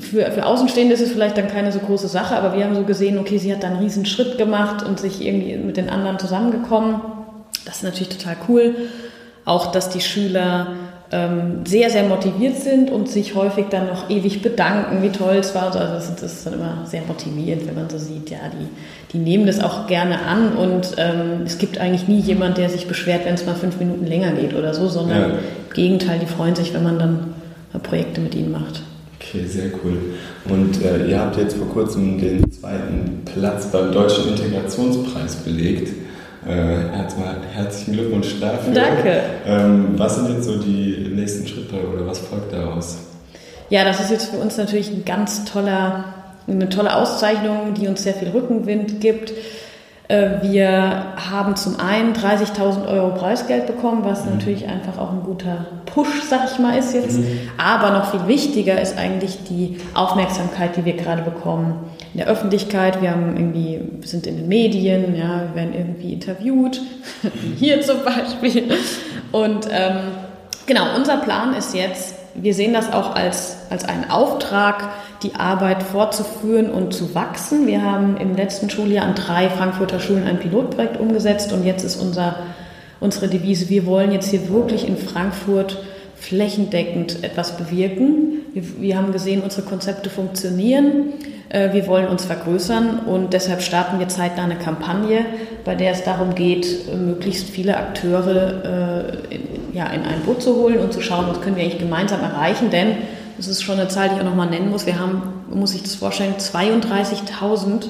für, 0.00 0.30
für 0.30 0.46
Außenstehende 0.46 0.94
ist 0.94 1.02
es 1.02 1.12
vielleicht 1.12 1.36
dann 1.36 1.48
keine 1.48 1.70
so 1.70 1.80
große 1.80 2.08
Sache, 2.08 2.34
aber 2.34 2.56
wir 2.56 2.64
haben 2.64 2.74
so 2.74 2.82
gesehen, 2.82 3.18
okay, 3.18 3.38
sie 3.38 3.52
hat 3.52 3.62
da 3.62 3.68
einen 3.68 3.80
riesen 3.80 4.06
Schritt 4.06 4.38
gemacht 4.38 4.82
und 4.82 4.98
sich 4.98 5.24
irgendwie 5.24 5.56
mit 5.56 5.76
den 5.76 5.90
anderen 5.90 6.18
zusammengekommen. 6.18 7.00
Das 7.66 7.76
ist 7.76 7.82
natürlich 7.82 8.08
total 8.08 8.36
cool. 8.48 8.74
Auch, 9.44 9.70
dass 9.70 9.90
die 9.90 10.00
Schüler 10.00 10.68
ähm, 11.12 11.66
sehr, 11.66 11.90
sehr 11.90 12.04
motiviert 12.04 12.56
sind 12.56 12.90
und 12.90 13.08
sich 13.08 13.34
häufig 13.34 13.66
dann 13.68 13.88
noch 13.88 14.08
ewig 14.08 14.40
bedanken, 14.40 15.02
wie 15.02 15.10
toll 15.10 15.36
es 15.36 15.54
war. 15.54 15.64
Also 15.64 15.78
das, 15.78 16.14
das 16.14 16.32
ist 16.32 16.46
dann 16.46 16.54
immer 16.54 16.86
sehr 16.86 17.02
motivierend, 17.06 17.66
wenn 17.66 17.74
man 17.74 17.90
so 17.90 17.98
sieht, 17.98 18.30
ja, 18.30 18.38
die, 18.52 19.12
die 19.12 19.18
nehmen 19.18 19.46
das 19.46 19.60
auch 19.60 19.86
gerne 19.86 20.20
an 20.22 20.52
und 20.52 20.94
ähm, 20.96 21.42
es 21.44 21.58
gibt 21.58 21.78
eigentlich 21.78 22.08
nie 22.08 22.20
jemand, 22.20 22.58
der 22.58 22.70
sich 22.70 22.86
beschwert, 22.86 23.26
wenn 23.26 23.34
es 23.34 23.44
mal 23.44 23.56
fünf 23.56 23.78
Minuten 23.78 24.06
länger 24.06 24.32
geht 24.32 24.54
oder 24.54 24.72
so, 24.72 24.88
sondern 24.88 25.20
ja. 25.20 25.26
im 25.28 25.74
Gegenteil, 25.74 26.18
die 26.18 26.26
freuen 26.26 26.54
sich, 26.54 26.72
wenn 26.72 26.84
man 26.84 26.98
dann 26.98 27.34
Projekte 27.82 28.20
mit 28.20 28.34
ihnen 28.34 28.52
macht. 28.52 28.82
Okay, 29.30 29.46
sehr 29.46 29.70
cool. 29.84 29.96
Und 30.48 30.82
äh, 30.82 31.06
ihr 31.06 31.20
habt 31.20 31.36
jetzt 31.36 31.56
vor 31.56 31.68
kurzem 31.68 32.18
den 32.18 32.50
zweiten 32.50 33.22
Platz 33.24 33.66
beim 33.66 33.92
Deutschen 33.92 34.28
Integrationspreis 34.30 35.36
belegt. 35.36 35.92
Äh, 36.48 36.96
erstmal 36.96 37.36
herzlichen 37.52 37.92
Glückwunsch 37.92 38.40
dafür. 38.40 38.74
Danke. 38.74 39.22
Ähm, 39.46 39.94
was 39.96 40.16
sind 40.16 40.30
jetzt 40.30 40.44
so 40.46 40.56
die 40.56 41.12
nächsten 41.14 41.46
Schritte 41.46 41.76
oder 41.76 42.06
was 42.08 42.18
folgt 42.18 42.52
daraus? 42.52 42.98
Ja, 43.68 43.84
das 43.84 44.00
ist 44.00 44.10
jetzt 44.10 44.30
für 44.30 44.38
uns 44.38 44.56
natürlich 44.56 44.90
ein 44.90 45.04
ganz 45.04 45.44
toller, 45.44 46.06
eine 46.48 46.68
tolle 46.68 46.96
Auszeichnung, 46.96 47.74
die 47.74 47.86
uns 47.86 48.02
sehr 48.02 48.14
viel 48.14 48.30
Rückenwind 48.30 49.00
gibt. 49.00 49.32
Äh, 50.10 50.42
wir 50.42 51.14
haben 51.30 51.54
zum 51.54 51.78
einen 51.78 52.14
30.000 52.14 52.88
Euro 52.88 53.14
Preisgeld 53.14 53.68
bekommen, 53.68 54.04
was 54.04 54.24
mhm. 54.24 54.32
natürlich 54.32 54.66
einfach 54.66 54.98
auch 54.98 55.12
ein 55.12 55.22
guter 55.22 55.66
Push, 55.86 56.24
sag 56.28 56.50
ich 56.50 56.58
mal, 56.58 56.76
ist 56.76 56.94
jetzt. 56.94 57.20
Mhm. 57.20 57.38
Aber 57.58 57.90
noch 57.90 58.10
viel 58.10 58.26
wichtiger 58.26 58.80
ist 58.80 58.98
eigentlich 58.98 59.38
die 59.48 59.76
Aufmerksamkeit, 59.94 60.76
die 60.76 60.84
wir 60.84 60.94
gerade 60.94 61.22
bekommen 61.22 61.90
in 62.12 62.18
der 62.18 62.26
Öffentlichkeit. 62.26 63.00
Wir 63.00 63.12
haben 63.12 63.36
irgendwie, 63.36 63.80
sind 64.04 64.26
in 64.26 64.36
den 64.36 64.48
Medien, 64.48 65.14
ja, 65.14 65.42
wir 65.48 65.54
werden 65.54 65.74
irgendwie 65.74 66.14
interviewt, 66.14 66.80
hier 67.56 67.80
zum 67.80 67.98
Beispiel. 68.04 68.64
Und 69.30 69.68
ähm, 69.70 69.98
genau, 70.66 70.96
unser 70.96 71.18
Plan 71.18 71.54
ist 71.54 71.72
jetzt, 71.72 72.16
wir 72.34 72.54
sehen 72.54 72.72
das 72.72 72.92
auch 72.92 73.14
als, 73.14 73.58
als 73.70 73.84
einen 73.84 74.10
Auftrag, 74.10 74.90
die 75.22 75.34
Arbeit 75.34 75.82
fortzuführen 75.82 76.70
und 76.70 76.94
zu 76.94 77.14
wachsen. 77.14 77.66
Wir 77.66 77.82
haben 77.82 78.16
im 78.16 78.34
letzten 78.34 78.70
Schuljahr 78.70 79.04
an 79.04 79.14
drei 79.14 79.48
Frankfurter 79.50 80.00
Schulen 80.00 80.26
ein 80.26 80.38
Pilotprojekt 80.38 80.98
umgesetzt 80.98 81.52
und 81.52 81.64
jetzt 81.64 81.84
ist 81.84 81.96
unser, 81.96 82.36
unsere 83.00 83.28
Devise, 83.28 83.68
wir 83.68 83.86
wollen 83.86 84.12
jetzt 84.12 84.30
hier 84.30 84.48
wirklich 84.48 84.86
in 84.86 84.96
Frankfurt 84.96 85.78
flächendeckend 86.16 87.24
etwas 87.24 87.56
bewirken. 87.56 88.40
Wir, 88.52 88.62
wir 88.80 88.96
haben 88.96 89.12
gesehen, 89.12 89.42
unsere 89.42 89.62
Konzepte 89.62 90.10
funktionieren. 90.10 91.14
Äh, 91.48 91.72
wir 91.72 91.86
wollen 91.86 92.08
uns 92.08 92.24
vergrößern 92.24 93.00
und 93.00 93.32
deshalb 93.32 93.62
starten 93.62 93.98
wir 93.98 94.08
zeitnah 94.08 94.44
eine 94.44 94.56
Kampagne, 94.56 95.24
bei 95.64 95.74
der 95.74 95.92
es 95.92 96.04
darum 96.04 96.34
geht, 96.34 96.94
möglichst 96.94 97.48
viele 97.48 97.76
Akteure 97.76 99.16
äh, 99.30 99.34
in, 99.34 99.42
ja, 99.72 99.86
in 99.86 100.02
ein 100.02 100.20
Boot 100.24 100.42
zu 100.42 100.56
holen 100.56 100.78
und 100.78 100.92
zu 100.92 101.00
schauen, 101.00 101.26
was 101.28 101.40
können 101.40 101.56
wir 101.56 101.62
eigentlich 101.62 101.80
gemeinsam 101.80 102.20
erreichen. 102.20 102.70
Denn 102.70 102.96
das 103.36 103.48
ist 103.48 103.62
schon 103.62 103.78
eine 103.78 103.88
Zahl, 103.88 104.08
die 104.08 104.16
ich 104.16 104.20
auch 104.20 104.24
nochmal 104.24 104.50
nennen 104.50 104.70
muss. 104.70 104.86
Wir 104.86 104.98
haben, 104.98 105.22
muss 105.52 105.74
ich 105.74 105.82
das 105.82 105.94
vorstellen, 105.94 106.34
32.000 106.38 107.86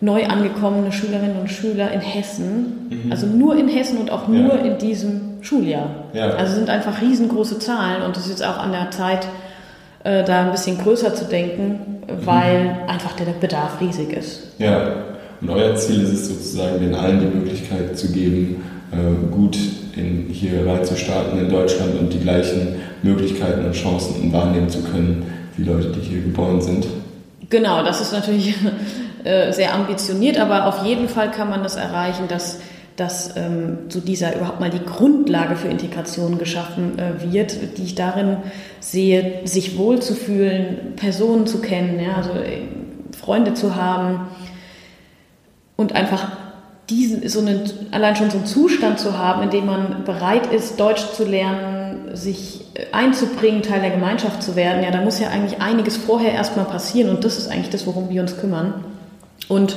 neu 0.00 0.26
angekommene 0.26 0.92
Schülerinnen 0.92 1.40
und 1.40 1.50
Schüler 1.50 1.90
in 1.90 2.00
Hessen. 2.00 2.88
Mhm. 2.90 3.12
Also 3.12 3.26
nur 3.26 3.56
in 3.58 3.68
Hessen 3.68 3.98
und 3.98 4.10
auch 4.10 4.28
nur 4.28 4.54
ja. 4.54 4.62
in 4.62 4.78
diesem 4.78 5.42
Schuljahr. 5.42 6.04
Ja. 6.12 6.30
Also 6.30 6.54
sind 6.54 6.70
einfach 6.70 7.00
riesengroße 7.00 7.58
Zahlen 7.58 8.02
und 8.02 8.16
es 8.16 8.24
ist 8.24 8.30
jetzt 8.30 8.44
auch 8.44 8.58
an 8.58 8.72
der 8.72 8.90
Zeit, 8.90 9.26
äh, 10.04 10.22
da 10.24 10.42
ein 10.42 10.52
bisschen 10.52 10.78
größer 10.78 11.14
zu 11.14 11.24
denken, 11.24 12.02
weil 12.24 12.64
mhm. 12.64 12.88
einfach 12.88 13.12
der 13.12 13.24
Bedarf 13.24 13.80
riesig 13.80 14.12
ist. 14.12 14.42
Ja, 14.58 14.92
und 15.40 15.50
euer 15.50 15.74
Ziel 15.76 16.02
ist 16.02 16.12
es 16.12 16.28
sozusagen, 16.28 16.80
den 16.80 16.94
allen 16.94 17.20
die 17.20 17.26
Möglichkeit 17.26 17.96
zu 17.96 18.12
geben, 18.12 18.62
äh, 18.98 19.34
gut 19.34 19.56
in, 19.96 20.26
hier 20.30 20.66
reinzustarten 20.66 21.38
in 21.38 21.48
Deutschland 21.48 21.98
und 21.98 22.12
die 22.12 22.20
gleichen 22.20 22.76
Möglichkeiten 23.02 23.64
und 23.64 23.72
Chancen 23.72 24.32
wahrnehmen 24.32 24.68
zu 24.68 24.82
können, 24.82 25.26
wie 25.56 25.64
Leute, 25.64 25.88
die 25.88 26.00
hier 26.00 26.20
geboren 26.20 26.60
sind. 26.60 26.86
Genau, 27.50 27.82
das 27.82 28.00
ist 28.00 28.12
natürlich 28.12 28.54
äh, 29.24 29.52
sehr 29.52 29.74
ambitioniert, 29.74 30.38
aber 30.38 30.66
auf 30.66 30.84
jeden 30.84 31.08
Fall 31.08 31.30
kann 31.30 31.48
man 31.48 31.62
das 31.62 31.76
erreichen, 31.76 32.28
dass 32.28 32.58
dass 32.98 33.36
ähm, 33.36 33.78
so 33.88 34.00
dieser 34.00 34.34
überhaupt 34.34 34.58
mal 34.58 34.70
die 34.70 34.84
Grundlage 34.84 35.54
für 35.54 35.68
Integration 35.68 36.36
geschaffen 36.36 36.98
äh, 36.98 37.32
wird, 37.32 37.78
die 37.78 37.84
ich 37.84 37.94
darin 37.94 38.38
sehe, 38.80 39.42
sich 39.44 39.78
wohlzufühlen, 39.78 40.94
Personen 40.96 41.46
zu 41.46 41.60
kennen, 41.60 42.00
ja, 42.00 42.16
also 42.16 42.30
äh, 42.30 42.62
Freunde 43.16 43.54
zu 43.54 43.76
haben 43.76 44.26
und 45.76 45.94
einfach 45.94 46.37
diesen, 46.90 47.28
so 47.28 47.40
einen, 47.40 47.60
allein 47.90 48.16
schon 48.16 48.30
so 48.30 48.38
einen 48.38 48.46
Zustand 48.46 48.98
zu 48.98 49.18
haben, 49.18 49.42
in 49.42 49.50
dem 49.50 49.66
man 49.66 50.04
bereit 50.04 50.52
ist, 50.52 50.80
Deutsch 50.80 51.12
zu 51.12 51.24
lernen, 51.24 52.16
sich 52.16 52.64
einzubringen, 52.92 53.62
Teil 53.62 53.80
der 53.80 53.90
Gemeinschaft 53.90 54.42
zu 54.42 54.56
werden, 54.56 54.82
ja, 54.82 54.90
da 54.90 55.02
muss 55.02 55.20
ja 55.20 55.28
eigentlich 55.28 55.60
einiges 55.60 55.96
vorher 55.96 56.32
erstmal 56.32 56.64
passieren 56.64 57.10
und 57.10 57.24
das 57.24 57.38
ist 57.38 57.50
eigentlich 57.50 57.70
das, 57.70 57.86
worum 57.86 58.08
wir 58.08 58.22
uns 58.22 58.38
kümmern. 58.38 58.84
Und 59.48 59.76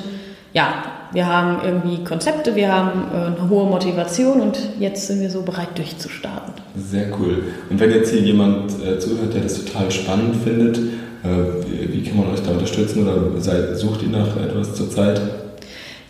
ja, 0.53 0.83
wir 1.13 1.27
haben 1.27 1.57
irgendwie 1.63 2.03
Konzepte, 2.03 2.55
wir 2.55 2.73
haben 2.73 3.03
äh, 3.13 3.39
eine 3.39 3.49
hohe 3.49 3.69
Motivation 3.69 4.39
und 4.39 4.57
jetzt 4.79 5.07
sind 5.07 5.19
wir 5.19 5.29
so 5.29 5.41
bereit 5.41 5.77
durchzustarten. 5.77 6.53
Sehr 6.77 7.07
cool. 7.19 7.43
Und 7.69 7.79
wenn 7.79 7.91
jetzt 7.91 8.11
hier 8.11 8.21
jemand 8.21 8.71
äh, 8.81 8.99
zuhört, 8.99 9.33
der 9.33 9.41
das 9.41 9.63
total 9.65 9.91
spannend 9.91 10.37
findet, 10.43 10.77
äh, 10.77 11.27
wie, 11.67 11.93
wie, 11.93 12.03
kann 12.03 12.17
man 12.17 12.31
euch 12.33 12.41
da 12.41 12.51
unterstützen 12.51 13.03
oder 13.03 13.41
seid, 13.41 13.77
sucht 13.77 14.03
ihr 14.03 14.09
nach 14.09 14.37
etwas 14.37 14.75
zurzeit? 14.75 15.21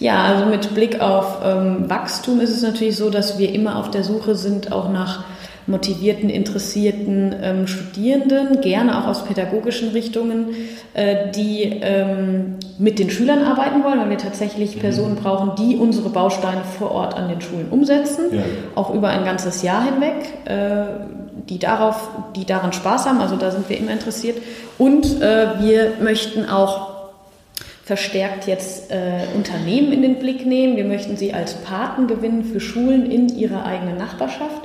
Ja, 0.01 0.24
also 0.24 0.48
mit 0.48 0.74
Blick 0.74 1.00
auf 1.00 1.41
ähm, 1.46 1.88
Wachstum 1.88 2.39
ist 2.41 2.50
es 2.50 2.63
natürlich 2.63 2.98
so, 2.98 3.12
dass 3.12 3.38
wir 3.38 3.53
immer 3.53 3.77
auf 3.77 3.91
der 3.91 4.03
Suche 4.03 4.34
sind, 4.34 4.72
auch 4.72 4.89
nach 4.89 5.25
motivierten, 5.67 6.31
interessierten 6.31 7.36
ähm, 7.39 7.67
Studierenden, 7.67 8.62
gerne 8.62 8.98
auch 8.98 9.08
aus 9.08 9.24
pädagogischen 9.25 9.89
Richtungen, 9.89 10.55
äh, 10.96 11.29
die 11.36 11.81
ähm, 11.84 12.55
mit 12.79 12.98
den 12.98 13.12
Schülern 13.12 13.43
arbeiten 13.43 13.84
wollen, 13.84 14.00
weil 14.00 14.10
wir 14.10 14.17
tatsächlich 14.17 14.75
mhm. 14.75 14.79
Personen 14.79 15.15
brauchen, 15.17 15.51
die 15.55 15.77
unsere 15.77 16.10
Bausteine 16.10 16.63
vor 16.79 16.89
Ort 16.89 17.15
an 17.15 17.29
den 17.29 17.39
Schulen 17.39 17.67
umsetzen, 17.70 18.25
ja. 18.31 18.41
auch 18.74 18.96
über 18.96 19.10
ein 19.10 19.24
ganzes 19.24 19.62
Jahr 19.62 19.86
hinweg, 19.86 20.15
äh, 20.46 21.46
die 21.48 21.60
darauf, 21.60 22.10
die 22.36 22.46
daran 22.46 22.74
Spaß 22.74 23.05
haben. 23.05 23.22
Also 23.22 23.36
da 23.36 23.51
sind 23.51 23.70
wir 23.70 23.77
immer 23.77 23.91
interessiert. 23.91 24.39
Und 24.79 25.22
äh, 25.22 25.60
wir 25.60 25.93
möchten 26.01 26.50
auch 26.50 26.90
verstärkt 27.91 28.48
jetzt 28.48 28.89
äh, 28.89 29.25
Unternehmen 29.36 29.91
in 29.91 30.01
den 30.01 30.17
Blick 30.17 30.45
nehmen. 30.45 30.77
Wir 30.77 30.86
möchten 30.86 31.17
sie 31.17 31.33
als 31.33 31.55
Paten 31.55 32.07
gewinnen 32.07 32.45
für 32.45 32.62
Schulen 32.62 33.12
in 33.12 33.27
ihrer 33.27 33.65
eigenen 33.65 33.98
Nachbarschaft. 33.98 34.62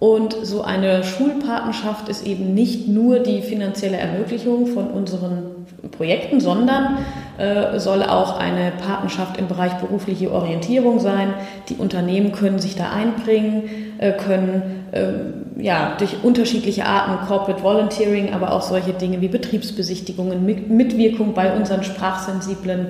Und 0.00 0.34
so 0.42 0.62
eine 0.62 1.04
Schulpatenschaft 1.04 2.08
ist 2.08 2.26
eben 2.26 2.54
nicht 2.54 2.88
nur 2.88 3.18
die 3.18 3.42
finanzielle 3.42 3.98
Ermöglichung 3.98 4.66
von 4.66 4.90
unseren 4.90 5.66
Projekten, 5.90 6.40
sondern 6.40 6.96
äh, 7.36 7.78
soll 7.78 8.02
auch 8.02 8.38
eine 8.38 8.72
Patenschaft 8.82 9.36
im 9.36 9.46
Bereich 9.46 9.74
berufliche 9.74 10.32
Orientierung 10.32 11.00
sein. 11.00 11.34
Die 11.68 11.74
Unternehmen 11.74 12.32
können 12.32 12.58
sich 12.60 12.76
da 12.76 12.90
einbringen, 12.90 13.64
äh, 13.98 14.12
können 14.12 14.86
äh, 14.92 15.62
ja, 15.62 15.96
durch 15.98 16.16
unterschiedliche 16.22 16.86
Arten, 16.86 17.26
Corporate 17.26 17.62
Volunteering, 17.62 18.32
aber 18.32 18.52
auch 18.52 18.62
solche 18.62 18.94
Dinge 18.94 19.20
wie 19.20 19.28
Betriebsbesichtigungen, 19.28 20.46
mit, 20.46 20.70
Mitwirkung 20.70 21.34
bei 21.34 21.54
unseren 21.54 21.84
sprachsensiblen 21.84 22.86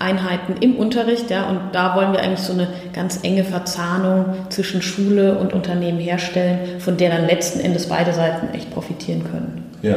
Einheiten 0.00 0.54
im 0.60 0.76
Unterricht, 0.76 1.30
ja, 1.30 1.48
und 1.48 1.60
da 1.72 1.94
wollen 1.94 2.12
wir 2.12 2.20
eigentlich 2.20 2.40
so 2.40 2.54
eine 2.54 2.68
ganz 2.94 3.20
enge 3.22 3.44
Verzahnung 3.44 4.24
zwischen 4.48 4.80
Schule 4.80 5.38
und 5.38 5.52
Unternehmen 5.52 5.98
herstellen, 5.98 6.80
von 6.80 6.96
der 6.96 7.10
dann 7.10 7.26
letzten 7.26 7.60
Endes 7.60 7.86
beide 7.86 8.12
Seiten 8.14 8.52
echt 8.54 8.72
profitieren 8.72 9.22
können. 9.30 9.64
Ja, 9.82 9.96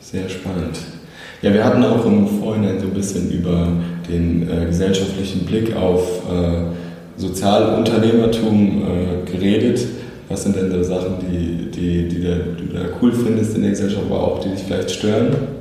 sehr 0.00 0.28
spannend. 0.28 0.78
Ja, 1.42 1.52
wir 1.52 1.64
hatten 1.64 1.84
auch 1.84 2.04
im 2.06 2.26
Vorhinein 2.26 2.80
so 2.80 2.86
ein 2.86 2.94
bisschen 2.94 3.30
über 3.30 3.68
den 4.08 4.50
äh, 4.50 4.66
gesellschaftlichen 4.66 5.44
Blick 5.44 5.76
auf 5.76 6.22
äh, 6.30 7.20
Sozialunternehmertum 7.20 8.82
äh, 8.82 9.30
geredet. 9.30 9.80
Was 10.30 10.44
sind 10.44 10.56
denn 10.56 10.70
so 10.70 10.82
Sachen, 10.82 11.16
die, 11.30 11.70
die, 11.70 12.08
die, 12.08 12.20
du 12.20 12.72
da 12.72 12.84
cool 13.02 13.12
findest 13.12 13.54
in 13.54 13.62
der 13.62 13.70
Gesellschaft, 13.70 14.04
aber 14.08 14.22
auch 14.22 14.40
die 14.40 14.50
dich 14.50 14.60
vielleicht 14.60 14.90
stören? 14.90 15.59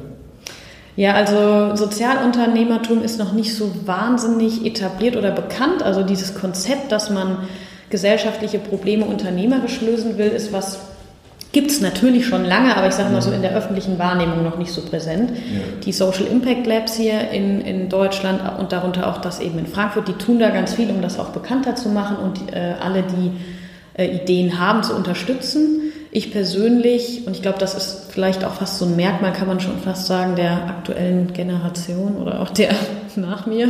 Ja, 0.99 1.13
also 1.13 1.77
Sozialunternehmertum 1.77 3.01
ist 3.01 3.19
noch 3.19 3.31
nicht 3.31 3.55
so 3.55 3.71
wahnsinnig 3.85 4.65
etabliert 4.65 5.15
oder 5.15 5.31
bekannt. 5.31 5.81
Also 5.81 6.03
dieses 6.03 6.35
Konzept, 6.35 6.91
dass 6.91 7.09
man 7.09 7.37
gesellschaftliche 7.89 8.59
Probleme 8.59 9.05
unternehmerisch 9.05 9.79
lösen 9.79 10.17
will, 10.17 10.27
ist 10.27 10.51
was, 10.51 10.79
gibt 11.53 11.71
es 11.71 11.79
natürlich 11.79 12.25
schon 12.25 12.43
lange, 12.43 12.75
aber 12.75 12.89
ich 12.89 12.95
sage 12.95 13.13
mal 13.13 13.21
so 13.21 13.31
in 13.31 13.41
der 13.41 13.55
öffentlichen 13.55 13.97
Wahrnehmung 13.97 14.43
noch 14.43 14.57
nicht 14.57 14.73
so 14.73 14.81
präsent. 14.81 15.29
Ja. 15.29 15.61
Die 15.85 15.93
Social 15.93 16.25
Impact 16.25 16.67
Labs 16.67 16.97
hier 16.97 17.29
in, 17.29 17.61
in 17.61 17.87
Deutschland 17.87 18.41
und 18.59 18.73
darunter 18.73 19.07
auch 19.07 19.19
das 19.19 19.39
eben 19.39 19.57
in 19.57 19.67
Frankfurt, 19.67 20.09
die 20.09 20.13
tun 20.15 20.37
da 20.37 20.49
ganz 20.49 20.73
viel, 20.73 20.89
um 20.89 21.01
das 21.01 21.17
auch 21.17 21.29
bekannter 21.29 21.75
zu 21.75 21.87
machen 21.87 22.17
und 22.17 22.51
äh, 22.51 22.73
alle, 22.77 23.03
die 23.03 23.31
äh, 23.97 24.17
Ideen 24.17 24.59
haben, 24.59 24.83
zu 24.83 24.93
unterstützen. 24.93 25.88
Ich 26.11 26.31
persönlich, 26.31 27.27
und 27.27 27.35
ich 27.35 27.43
glaube, 27.43 27.59
das 27.59 27.75
ist 27.75 28.11
vielleicht 28.11 28.43
auch 28.43 28.53
fast 28.53 28.79
so 28.79 28.85
ein 28.85 28.95
Merkmal, 28.95 29.31
kann 29.31 29.47
man 29.47 29.59
schon 29.59 29.77
fast 29.77 30.07
sagen, 30.07 30.35
der 30.35 30.67
aktuellen 30.67 31.33
Generation 31.33 32.17
oder 32.17 32.41
auch 32.41 32.49
der 32.49 32.69
nach 33.15 33.45
mir, 33.45 33.69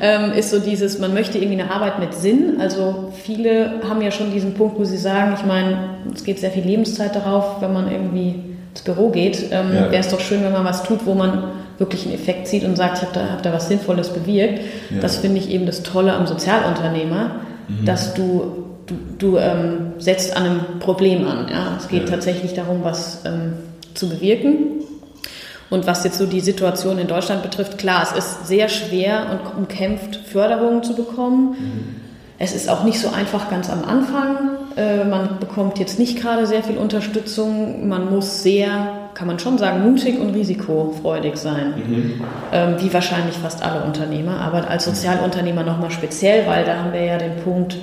ähm, 0.00 0.32
ist 0.32 0.50
so 0.50 0.58
dieses, 0.58 0.98
man 0.98 1.12
möchte 1.12 1.38
irgendwie 1.38 1.60
eine 1.60 1.70
Arbeit 1.70 1.98
mit 1.98 2.14
Sinn. 2.14 2.56
Also 2.60 3.12
viele 3.22 3.82
haben 3.86 4.00
ja 4.00 4.10
schon 4.10 4.32
diesen 4.32 4.54
Punkt, 4.54 4.78
wo 4.78 4.84
sie 4.84 4.96
sagen, 4.96 5.34
ich 5.38 5.44
meine, 5.44 5.96
es 6.14 6.24
geht 6.24 6.38
sehr 6.38 6.50
viel 6.50 6.64
Lebenszeit 6.64 7.14
darauf, 7.14 7.60
wenn 7.60 7.72
man 7.72 7.90
irgendwie 7.90 8.36
ins 8.70 8.82
Büro 8.82 9.10
geht. 9.10 9.46
Ähm, 9.50 9.74
ja. 9.74 9.90
Wäre 9.90 9.98
es 10.00 10.08
doch 10.08 10.20
schön, 10.20 10.42
wenn 10.42 10.52
man 10.52 10.64
was 10.64 10.82
tut, 10.82 11.04
wo 11.04 11.14
man 11.14 11.44
wirklich 11.76 12.06
einen 12.06 12.14
Effekt 12.14 12.46
sieht 12.48 12.64
und 12.64 12.76
sagt, 12.76 12.98
ich 12.98 13.02
habe 13.02 13.12
da, 13.14 13.32
hab 13.32 13.42
da 13.42 13.52
was 13.52 13.68
Sinnvolles 13.68 14.10
bewirkt. 14.10 14.60
Ja. 14.90 15.00
Das 15.00 15.18
finde 15.18 15.38
ich 15.38 15.50
eben 15.50 15.66
das 15.66 15.82
Tolle 15.82 16.14
am 16.14 16.26
Sozialunternehmer, 16.26 17.40
mhm. 17.68 17.84
dass 17.84 18.14
du 18.14 18.69
du, 18.90 19.30
du 19.30 19.38
ähm, 19.38 19.92
setzt 19.98 20.36
an 20.36 20.44
einem 20.44 20.60
Problem 20.80 21.26
an. 21.26 21.48
Ja? 21.50 21.76
Es 21.78 21.88
geht 21.88 22.04
ja. 22.04 22.10
tatsächlich 22.10 22.54
darum, 22.54 22.80
was 22.82 23.22
ähm, 23.24 23.54
zu 23.94 24.08
bewirken. 24.08 24.80
Und 25.70 25.86
was 25.86 26.02
jetzt 26.02 26.18
so 26.18 26.26
die 26.26 26.40
Situation 26.40 26.98
in 26.98 27.06
Deutschland 27.06 27.44
betrifft, 27.44 27.78
klar, 27.78 28.02
es 28.02 28.10
ist 28.10 28.48
sehr 28.48 28.68
schwer 28.68 29.26
und 29.30 29.56
umkämpft, 29.56 30.16
Förderungen 30.16 30.82
zu 30.82 30.96
bekommen. 30.96 31.50
Mhm. 31.50 31.96
Es 32.40 32.54
ist 32.54 32.68
auch 32.68 32.82
nicht 32.82 32.98
so 32.98 33.10
einfach 33.10 33.48
ganz 33.50 33.70
am 33.70 33.84
Anfang. 33.84 34.56
Äh, 34.76 35.04
man 35.04 35.38
bekommt 35.38 35.78
jetzt 35.78 35.98
nicht 35.98 36.20
gerade 36.20 36.46
sehr 36.46 36.64
viel 36.64 36.76
Unterstützung. 36.76 37.86
Man 37.86 38.10
muss 38.10 38.42
sehr, 38.42 39.10
kann 39.14 39.28
man 39.28 39.38
schon 39.38 39.58
sagen, 39.58 39.88
mutig 39.88 40.18
und 40.18 40.34
risikofreudig 40.34 41.36
sein. 41.36 41.74
Mhm. 41.76 42.20
Ähm, 42.50 42.74
wie 42.80 42.92
wahrscheinlich 42.92 43.36
fast 43.36 43.62
alle 43.62 43.84
Unternehmer. 43.84 44.40
Aber 44.40 44.68
als 44.68 44.86
Sozialunternehmer 44.86 45.62
nochmal 45.62 45.92
speziell, 45.92 46.48
weil 46.48 46.64
da 46.64 46.78
haben 46.78 46.92
wir 46.92 47.04
ja 47.04 47.18
den 47.18 47.36
Punkt, 47.44 47.76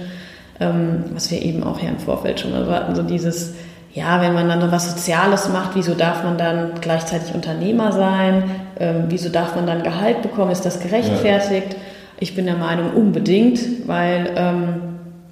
ähm, 0.59 1.05
was 1.13 1.31
wir 1.31 1.41
eben 1.41 1.63
auch 1.63 1.79
hier 1.79 1.89
im 1.89 1.99
Vorfeld 1.99 2.39
schon 2.39 2.53
erwarten, 2.53 2.95
so 2.95 3.03
dieses, 3.03 3.53
ja, 3.93 4.21
wenn 4.21 4.33
man 4.33 4.47
dann 4.47 4.71
was 4.71 4.91
Soziales 4.91 5.49
macht, 5.49 5.71
wieso 5.75 5.93
darf 5.93 6.23
man 6.23 6.37
dann 6.37 6.71
gleichzeitig 6.81 7.33
Unternehmer 7.33 7.91
sein? 7.91 8.43
Ähm, 8.79 9.05
wieso 9.09 9.29
darf 9.29 9.55
man 9.55 9.65
dann 9.65 9.83
Gehalt 9.83 10.21
bekommen? 10.21 10.51
Ist 10.51 10.65
das 10.65 10.79
gerechtfertigt? 10.79 11.73
Ja. 11.73 11.79
Ich 12.19 12.35
bin 12.35 12.45
der 12.45 12.55
Meinung, 12.55 12.93
unbedingt, 12.93 13.87
weil 13.87 14.31
ähm, 14.35 14.81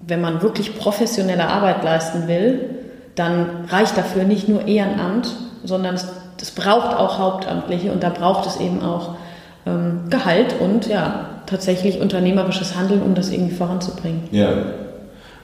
wenn 0.07 0.21
man 0.21 0.41
wirklich 0.41 0.77
professionelle 0.77 1.47
Arbeit 1.47 1.83
leisten 1.83 2.27
will, 2.27 2.69
dann 3.15 3.65
reicht 3.69 3.97
dafür 3.97 4.23
nicht 4.23 4.49
nur 4.49 4.67
Ehrenamt, 4.67 5.35
sondern 5.63 5.95
es, 5.95 6.07
es 6.41 6.51
braucht 6.51 6.95
auch 6.95 7.17
Hauptamtliche 7.17 7.91
und 7.91 8.03
da 8.03 8.09
braucht 8.09 8.45
es 8.45 8.59
eben 8.59 8.83
auch 8.83 9.15
ähm, 9.65 10.01
Gehalt 10.09 10.55
und 10.59 10.87
ja, 10.87 11.29
tatsächlich 11.45 12.01
unternehmerisches 12.01 12.75
Handeln, 12.75 13.01
um 13.01 13.15
das 13.15 13.31
irgendwie 13.31 13.55
voranzubringen. 13.55 14.23
Ja, 14.31 14.49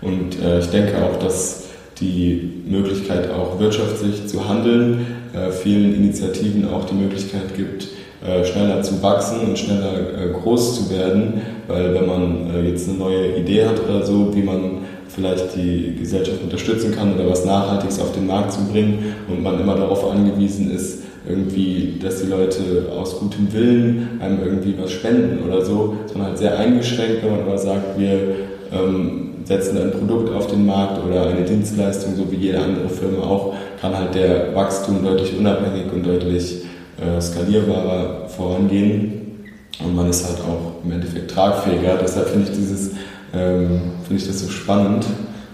und 0.02 0.42
äh, 0.44 0.60
ich 0.60 0.68
denke 0.68 0.94
auch, 1.04 1.18
dass 1.20 1.66
die 2.00 2.64
Möglichkeit 2.68 3.30
auch 3.30 3.60
wirtschaftlich 3.60 4.28
zu 4.28 4.48
handeln, 4.48 5.06
äh, 5.34 5.52
vielen 5.52 5.96
Initiativen 5.96 6.68
auch 6.68 6.86
die 6.86 6.96
Möglichkeit 6.96 7.56
gibt, 7.56 7.88
äh, 8.26 8.44
schneller 8.44 8.82
zu 8.82 9.02
wachsen 9.02 9.40
und 9.48 9.58
schneller 9.58 9.94
äh, 9.94 10.30
groß 10.32 10.76
zu 10.76 10.96
werden, 10.96 11.42
weil 11.68 11.94
wenn 11.94 12.08
man 12.08 12.50
äh, 12.54 12.70
jetzt 12.70 12.90
eine 12.90 12.98
neue 12.98 13.38
Idee 13.38 13.66
hat 13.66 13.80
oder 13.84 14.06
so, 14.06 14.36
wie 14.36 14.44
man 14.44 14.80
vielleicht 15.08 15.56
die 15.56 15.96
Gesellschaft 16.00 16.42
unterstützen 16.42 16.96
kann 16.96 17.14
oder 17.14 17.30
was 17.30 17.46
Nachhaltiges 17.46 18.00
auf 18.00 18.14
den 18.14 18.28
Markt 18.28 18.54
zu 18.54 18.62
bringen 18.72 19.16
und 19.28 19.44
man 19.44 19.60
immer 19.60 19.76
darauf 19.76 20.10
angewiesen 20.10 20.72
ist, 20.72 21.04
irgendwie, 21.28 22.00
dass 22.02 22.22
die 22.22 22.28
Leute 22.28 22.92
aus 22.98 23.20
gutem 23.20 23.52
Willen 23.54 24.20
einem 24.20 24.40
irgendwie 24.44 24.76
was 24.82 24.92
spenden 24.92 25.44
oder 25.48 25.64
so, 25.64 25.96
sondern 26.08 26.30
halt 26.30 26.38
sehr 26.38 26.58
eingeschränkt, 26.58 27.24
wenn 27.24 27.32
man 27.32 27.42
aber 27.42 27.58
sagt, 27.58 28.00
wir 28.00 28.36
ähm, 28.72 29.31
setzen 29.46 29.78
ein 29.78 29.92
Produkt 29.92 30.34
auf 30.34 30.48
den 30.48 30.66
Markt 30.66 31.04
oder 31.04 31.28
eine 31.28 31.44
Dienstleistung, 31.44 32.16
so 32.16 32.32
wie 32.32 32.38
jede 32.38 32.60
andere 32.60 32.90
Firma 32.90 33.24
auch, 33.24 33.54
kann 33.80 33.98
halt 33.98 34.16
der 34.16 34.56
Wachstum 34.56 35.04
deutlich 35.04 35.38
unabhängig 35.38 35.92
und 35.92 36.06
deutlich 36.06 36.64
äh, 37.00 37.20
skalierbarer 37.20 38.28
vorangehen. 38.30 39.44
Und 39.84 39.96
man 39.96 40.10
ist 40.10 40.28
halt 40.28 40.40
auch 40.40 40.84
im 40.84 40.92
Endeffekt 40.92 41.32
tragfähiger. 41.32 41.98
Deshalb 42.02 42.30
finde 42.30 42.50
ich 42.50 42.58
dieses, 42.58 42.92
ähm, 43.34 43.82
finde 44.08 44.22
ich 44.22 44.28
das 44.28 44.40
so 44.40 44.50
spannend. 44.50 45.06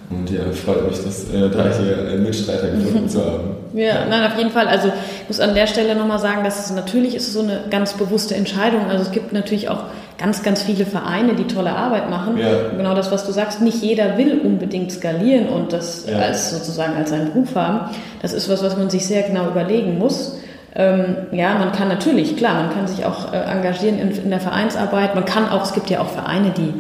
Und 0.10 0.30
ja, 0.30 0.40
freut 0.54 0.88
mich, 0.88 1.04
dass 1.04 1.26
äh, 1.34 1.50
da 1.50 1.70
hier 1.78 2.10
einen 2.10 2.24
Mitstreiter 2.24 2.70
gefunden 2.70 3.10
zu 3.10 3.26
haben. 3.26 3.58
Ja, 3.74 4.06
nein, 4.10 4.32
auf 4.32 4.38
jeden 4.38 4.52
Fall. 4.52 4.68
Also 4.68 4.88
ich 4.88 5.28
muss 5.28 5.40
an 5.40 5.54
der 5.54 5.68
Stelle 5.68 5.96
nochmal 5.96 6.20
sagen, 6.20 6.44
dass 6.44 6.66
es 6.66 6.76
natürlich 6.76 7.16
ist 7.16 7.32
so 7.34 7.42
eine 7.42 7.66
ganz 7.70 7.94
bewusste 7.94 8.36
Entscheidung. 8.36 8.86
Also 8.90 9.04
es 9.04 9.12
gibt 9.12 9.34
natürlich 9.34 9.68
auch 9.70 9.84
ganz, 10.18 10.44
ganz 10.44 10.64
viele 10.64 10.86
Vereine, 10.86 11.36
die 11.36 11.46
tolle 11.46 11.72
Arbeit 11.72 12.10
machen. 12.10 12.38
Ja. 12.38 12.70
Genau 12.76 12.96
das, 12.96 13.12
was 13.12 13.26
du 13.26 13.32
sagst, 13.32 13.62
nicht 13.62 13.82
jeder 13.82 14.18
will 14.18 14.40
unbedingt 14.40 14.92
skalieren 14.92 15.48
und 15.48 15.74
das 15.74 16.06
ja. 16.10 16.18
als 16.18 16.52
sozusagen 16.52 16.96
als 16.96 17.12
seinen 17.12 17.32
Beruf 17.32 17.56
haben. 17.56 17.92
Das 18.22 18.34
ist 18.34 18.50
was, 18.50 18.64
was 18.64 18.78
man 18.78 18.90
sich 18.90 19.06
sehr 19.06 19.24
genau 19.24 19.48
überlegen 19.48 19.98
muss. 19.98 20.38
Ähm, 20.76 21.16
ja, 21.32 21.56
man 21.56 21.72
kann 21.72 21.88
natürlich, 21.88 22.38
klar, 22.38 22.56
man 22.64 22.74
kann 22.74 22.88
sich 22.88 23.06
auch 23.06 23.34
äh, 23.34 23.38
engagieren 23.38 24.00
in, 24.00 24.12
in, 24.12 24.30
der 24.30 24.40
Vereinsarbeit. 24.40 25.16
Man 25.16 25.26
kann 25.26 25.50
auch, 25.50 25.64
es 25.64 25.74
gibt 25.74 25.90
ja 25.90 26.02
auch 26.02 26.10
Vereine, 26.10 26.52
die 26.56 26.74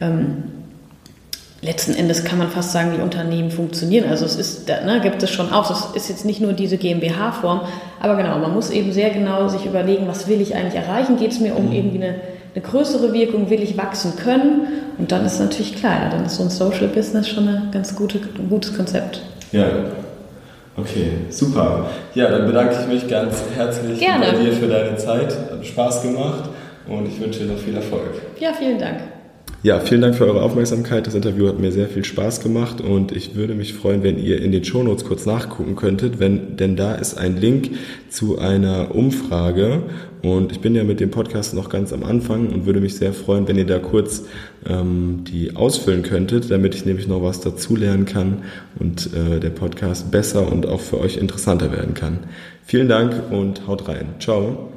ähm, 0.00 0.44
letzten 1.62 1.94
Endes 1.94 2.24
kann 2.24 2.38
man 2.38 2.48
fast 2.48 2.72
sagen, 2.72 2.92
die 2.96 3.00
Unternehmen 3.00 3.50
funktionieren. 3.50 4.08
Also 4.08 4.24
es 4.24 4.36
ist, 4.36 4.68
ne, 4.68 5.00
gibt 5.00 5.22
es 5.22 5.30
schon 5.30 5.52
auch, 5.52 5.70
es 5.70 5.96
ist 5.96 6.08
jetzt 6.08 6.24
nicht 6.24 6.40
nur 6.40 6.52
diese 6.52 6.76
GmbH-Form, 6.76 7.60
aber 8.00 8.16
genau, 8.16 8.38
man 8.38 8.52
muss 8.52 8.70
eben 8.70 8.92
sehr 8.92 9.10
genau 9.10 9.48
sich 9.48 9.64
überlegen, 9.64 10.06
was 10.08 10.28
will 10.28 10.40
ich 10.40 10.54
eigentlich 10.54 10.74
erreichen? 10.74 11.16
Geht 11.16 11.32
es 11.32 11.40
mir 11.40 11.56
um 11.56 11.66
mhm. 11.66 11.72
irgendwie 11.72 12.04
eine, 12.04 12.14
eine, 12.56 12.64
größere 12.64 13.12
Wirkung? 13.12 13.50
Will 13.50 13.62
ich 13.62 13.76
wachsen 13.76 14.16
können? 14.16 14.66
Und 14.98 15.12
dann 15.12 15.24
ist 15.24 15.38
natürlich 15.38 15.76
klar, 15.76 16.04
ja, 16.04 16.10
dann 16.10 16.24
ist 16.24 16.36
so 16.36 16.42
ein 16.42 16.50
Social 16.50 16.88
Business 16.88 17.28
schon 17.28 17.48
eine 17.48 17.68
ganz 17.70 17.94
gute, 17.94 18.18
ein 18.18 18.48
gutes 18.48 18.76
Konzept. 18.76 19.22
Ja, 19.52 19.66
Okay, 20.78 21.10
super. 21.30 21.86
Ja, 22.14 22.30
dann 22.30 22.46
bedanke 22.46 22.76
ich 22.82 22.86
mich 22.86 23.08
ganz 23.08 23.42
herzlich 23.54 23.98
Gerne. 23.98 24.26
bei 24.26 24.38
dir 24.38 24.52
für 24.52 24.68
deine 24.68 24.96
Zeit. 24.96 25.34
Hat 25.50 25.64
Spaß 25.64 26.02
gemacht 26.02 26.50
und 26.86 27.06
ich 27.06 27.18
wünsche 27.18 27.40
dir 27.44 27.52
noch 27.52 27.58
viel 27.58 27.74
Erfolg. 27.74 28.20
Ja, 28.38 28.52
vielen 28.52 28.78
Dank. 28.78 29.00
Ja, 29.66 29.80
vielen 29.80 30.00
Dank 30.00 30.14
für 30.14 30.26
eure 30.26 30.42
Aufmerksamkeit. 30.42 31.08
Das 31.08 31.16
Interview 31.16 31.48
hat 31.48 31.58
mir 31.58 31.72
sehr 31.72 31.88
viel 31.88 32.04
Spaß 32.04 32.38
gemacht 32.40 32.80
und 32.80 33.10
ich 33.10 33.34
würde 33.34 33.56
mich 33.56 33.74
freuen, 33.74 34.04
wenn 34.04 34.16
ihr 34.16 34.40
in 34.40 34.52
den 34.52 34.62
Shownotes 34.62 35.04
kurz 35.04 35.26
nachgucken 35.26 35.74
könntet, 35.74 36.20
wenn, 36.20 36.56
denn 36.56 36.76
da 36.76 36.94
ist 36.94 37.18
ein 37.18 37.36
Link 37.36 37.70
zu 38.08 38.38
einer 38.38 38.94
Umfrage 38.94 39.82
und 40.22 40.52
ich 40.52 40.60
bin 40.60 40.76
ja 40.76 40.84
mit 40.84 41.00
dem 41.00 41.10
Podcast 41.10 41.52
noch 41.52 41.68
ganz 41.68 41.92
am 41.92 42.04
Anfang 42.04 42.46
und 42.46 42.64
würde 42.64 42.80
mich 42.80 42.94
sehr 42.94 43.12
freuen, 43.12 43.48
wenn 43.48 43.58
ihr 43.58 43.66
da 43.66 43.80
kurz 43.80 44.26
ähm, 44.68 45.24
die 45.26 45.56
ausfüllen 45.56 46.04
könntet, 46.04 46.48
damit 46.48 46.76
ich 46.76 46.86
nämlich 46.86 47.08
noch 47.08 47.24
was 47.24 47.40
dazulernen 47.40 48.04
kann 48.04 48.44
und 48.78 49.10
äh, 49.14 49.40
der 49.40 49.50
Podcast 49.50 50.12
besser 50.12 50.46
und 50.46 50.66
auch 50.66 50.80
für 50.80 51.00
euch 51.00 51.16
interessanter 51.16 51.72
werden 51.72 51.94
kann. 51.94 52.20
Vielen 52.64 52.88
Dank 52.88 53.20
und 53.32 53.66
haut 53.66 53.88
rein. 53.88 54.14
Ciao. 54.20 54.75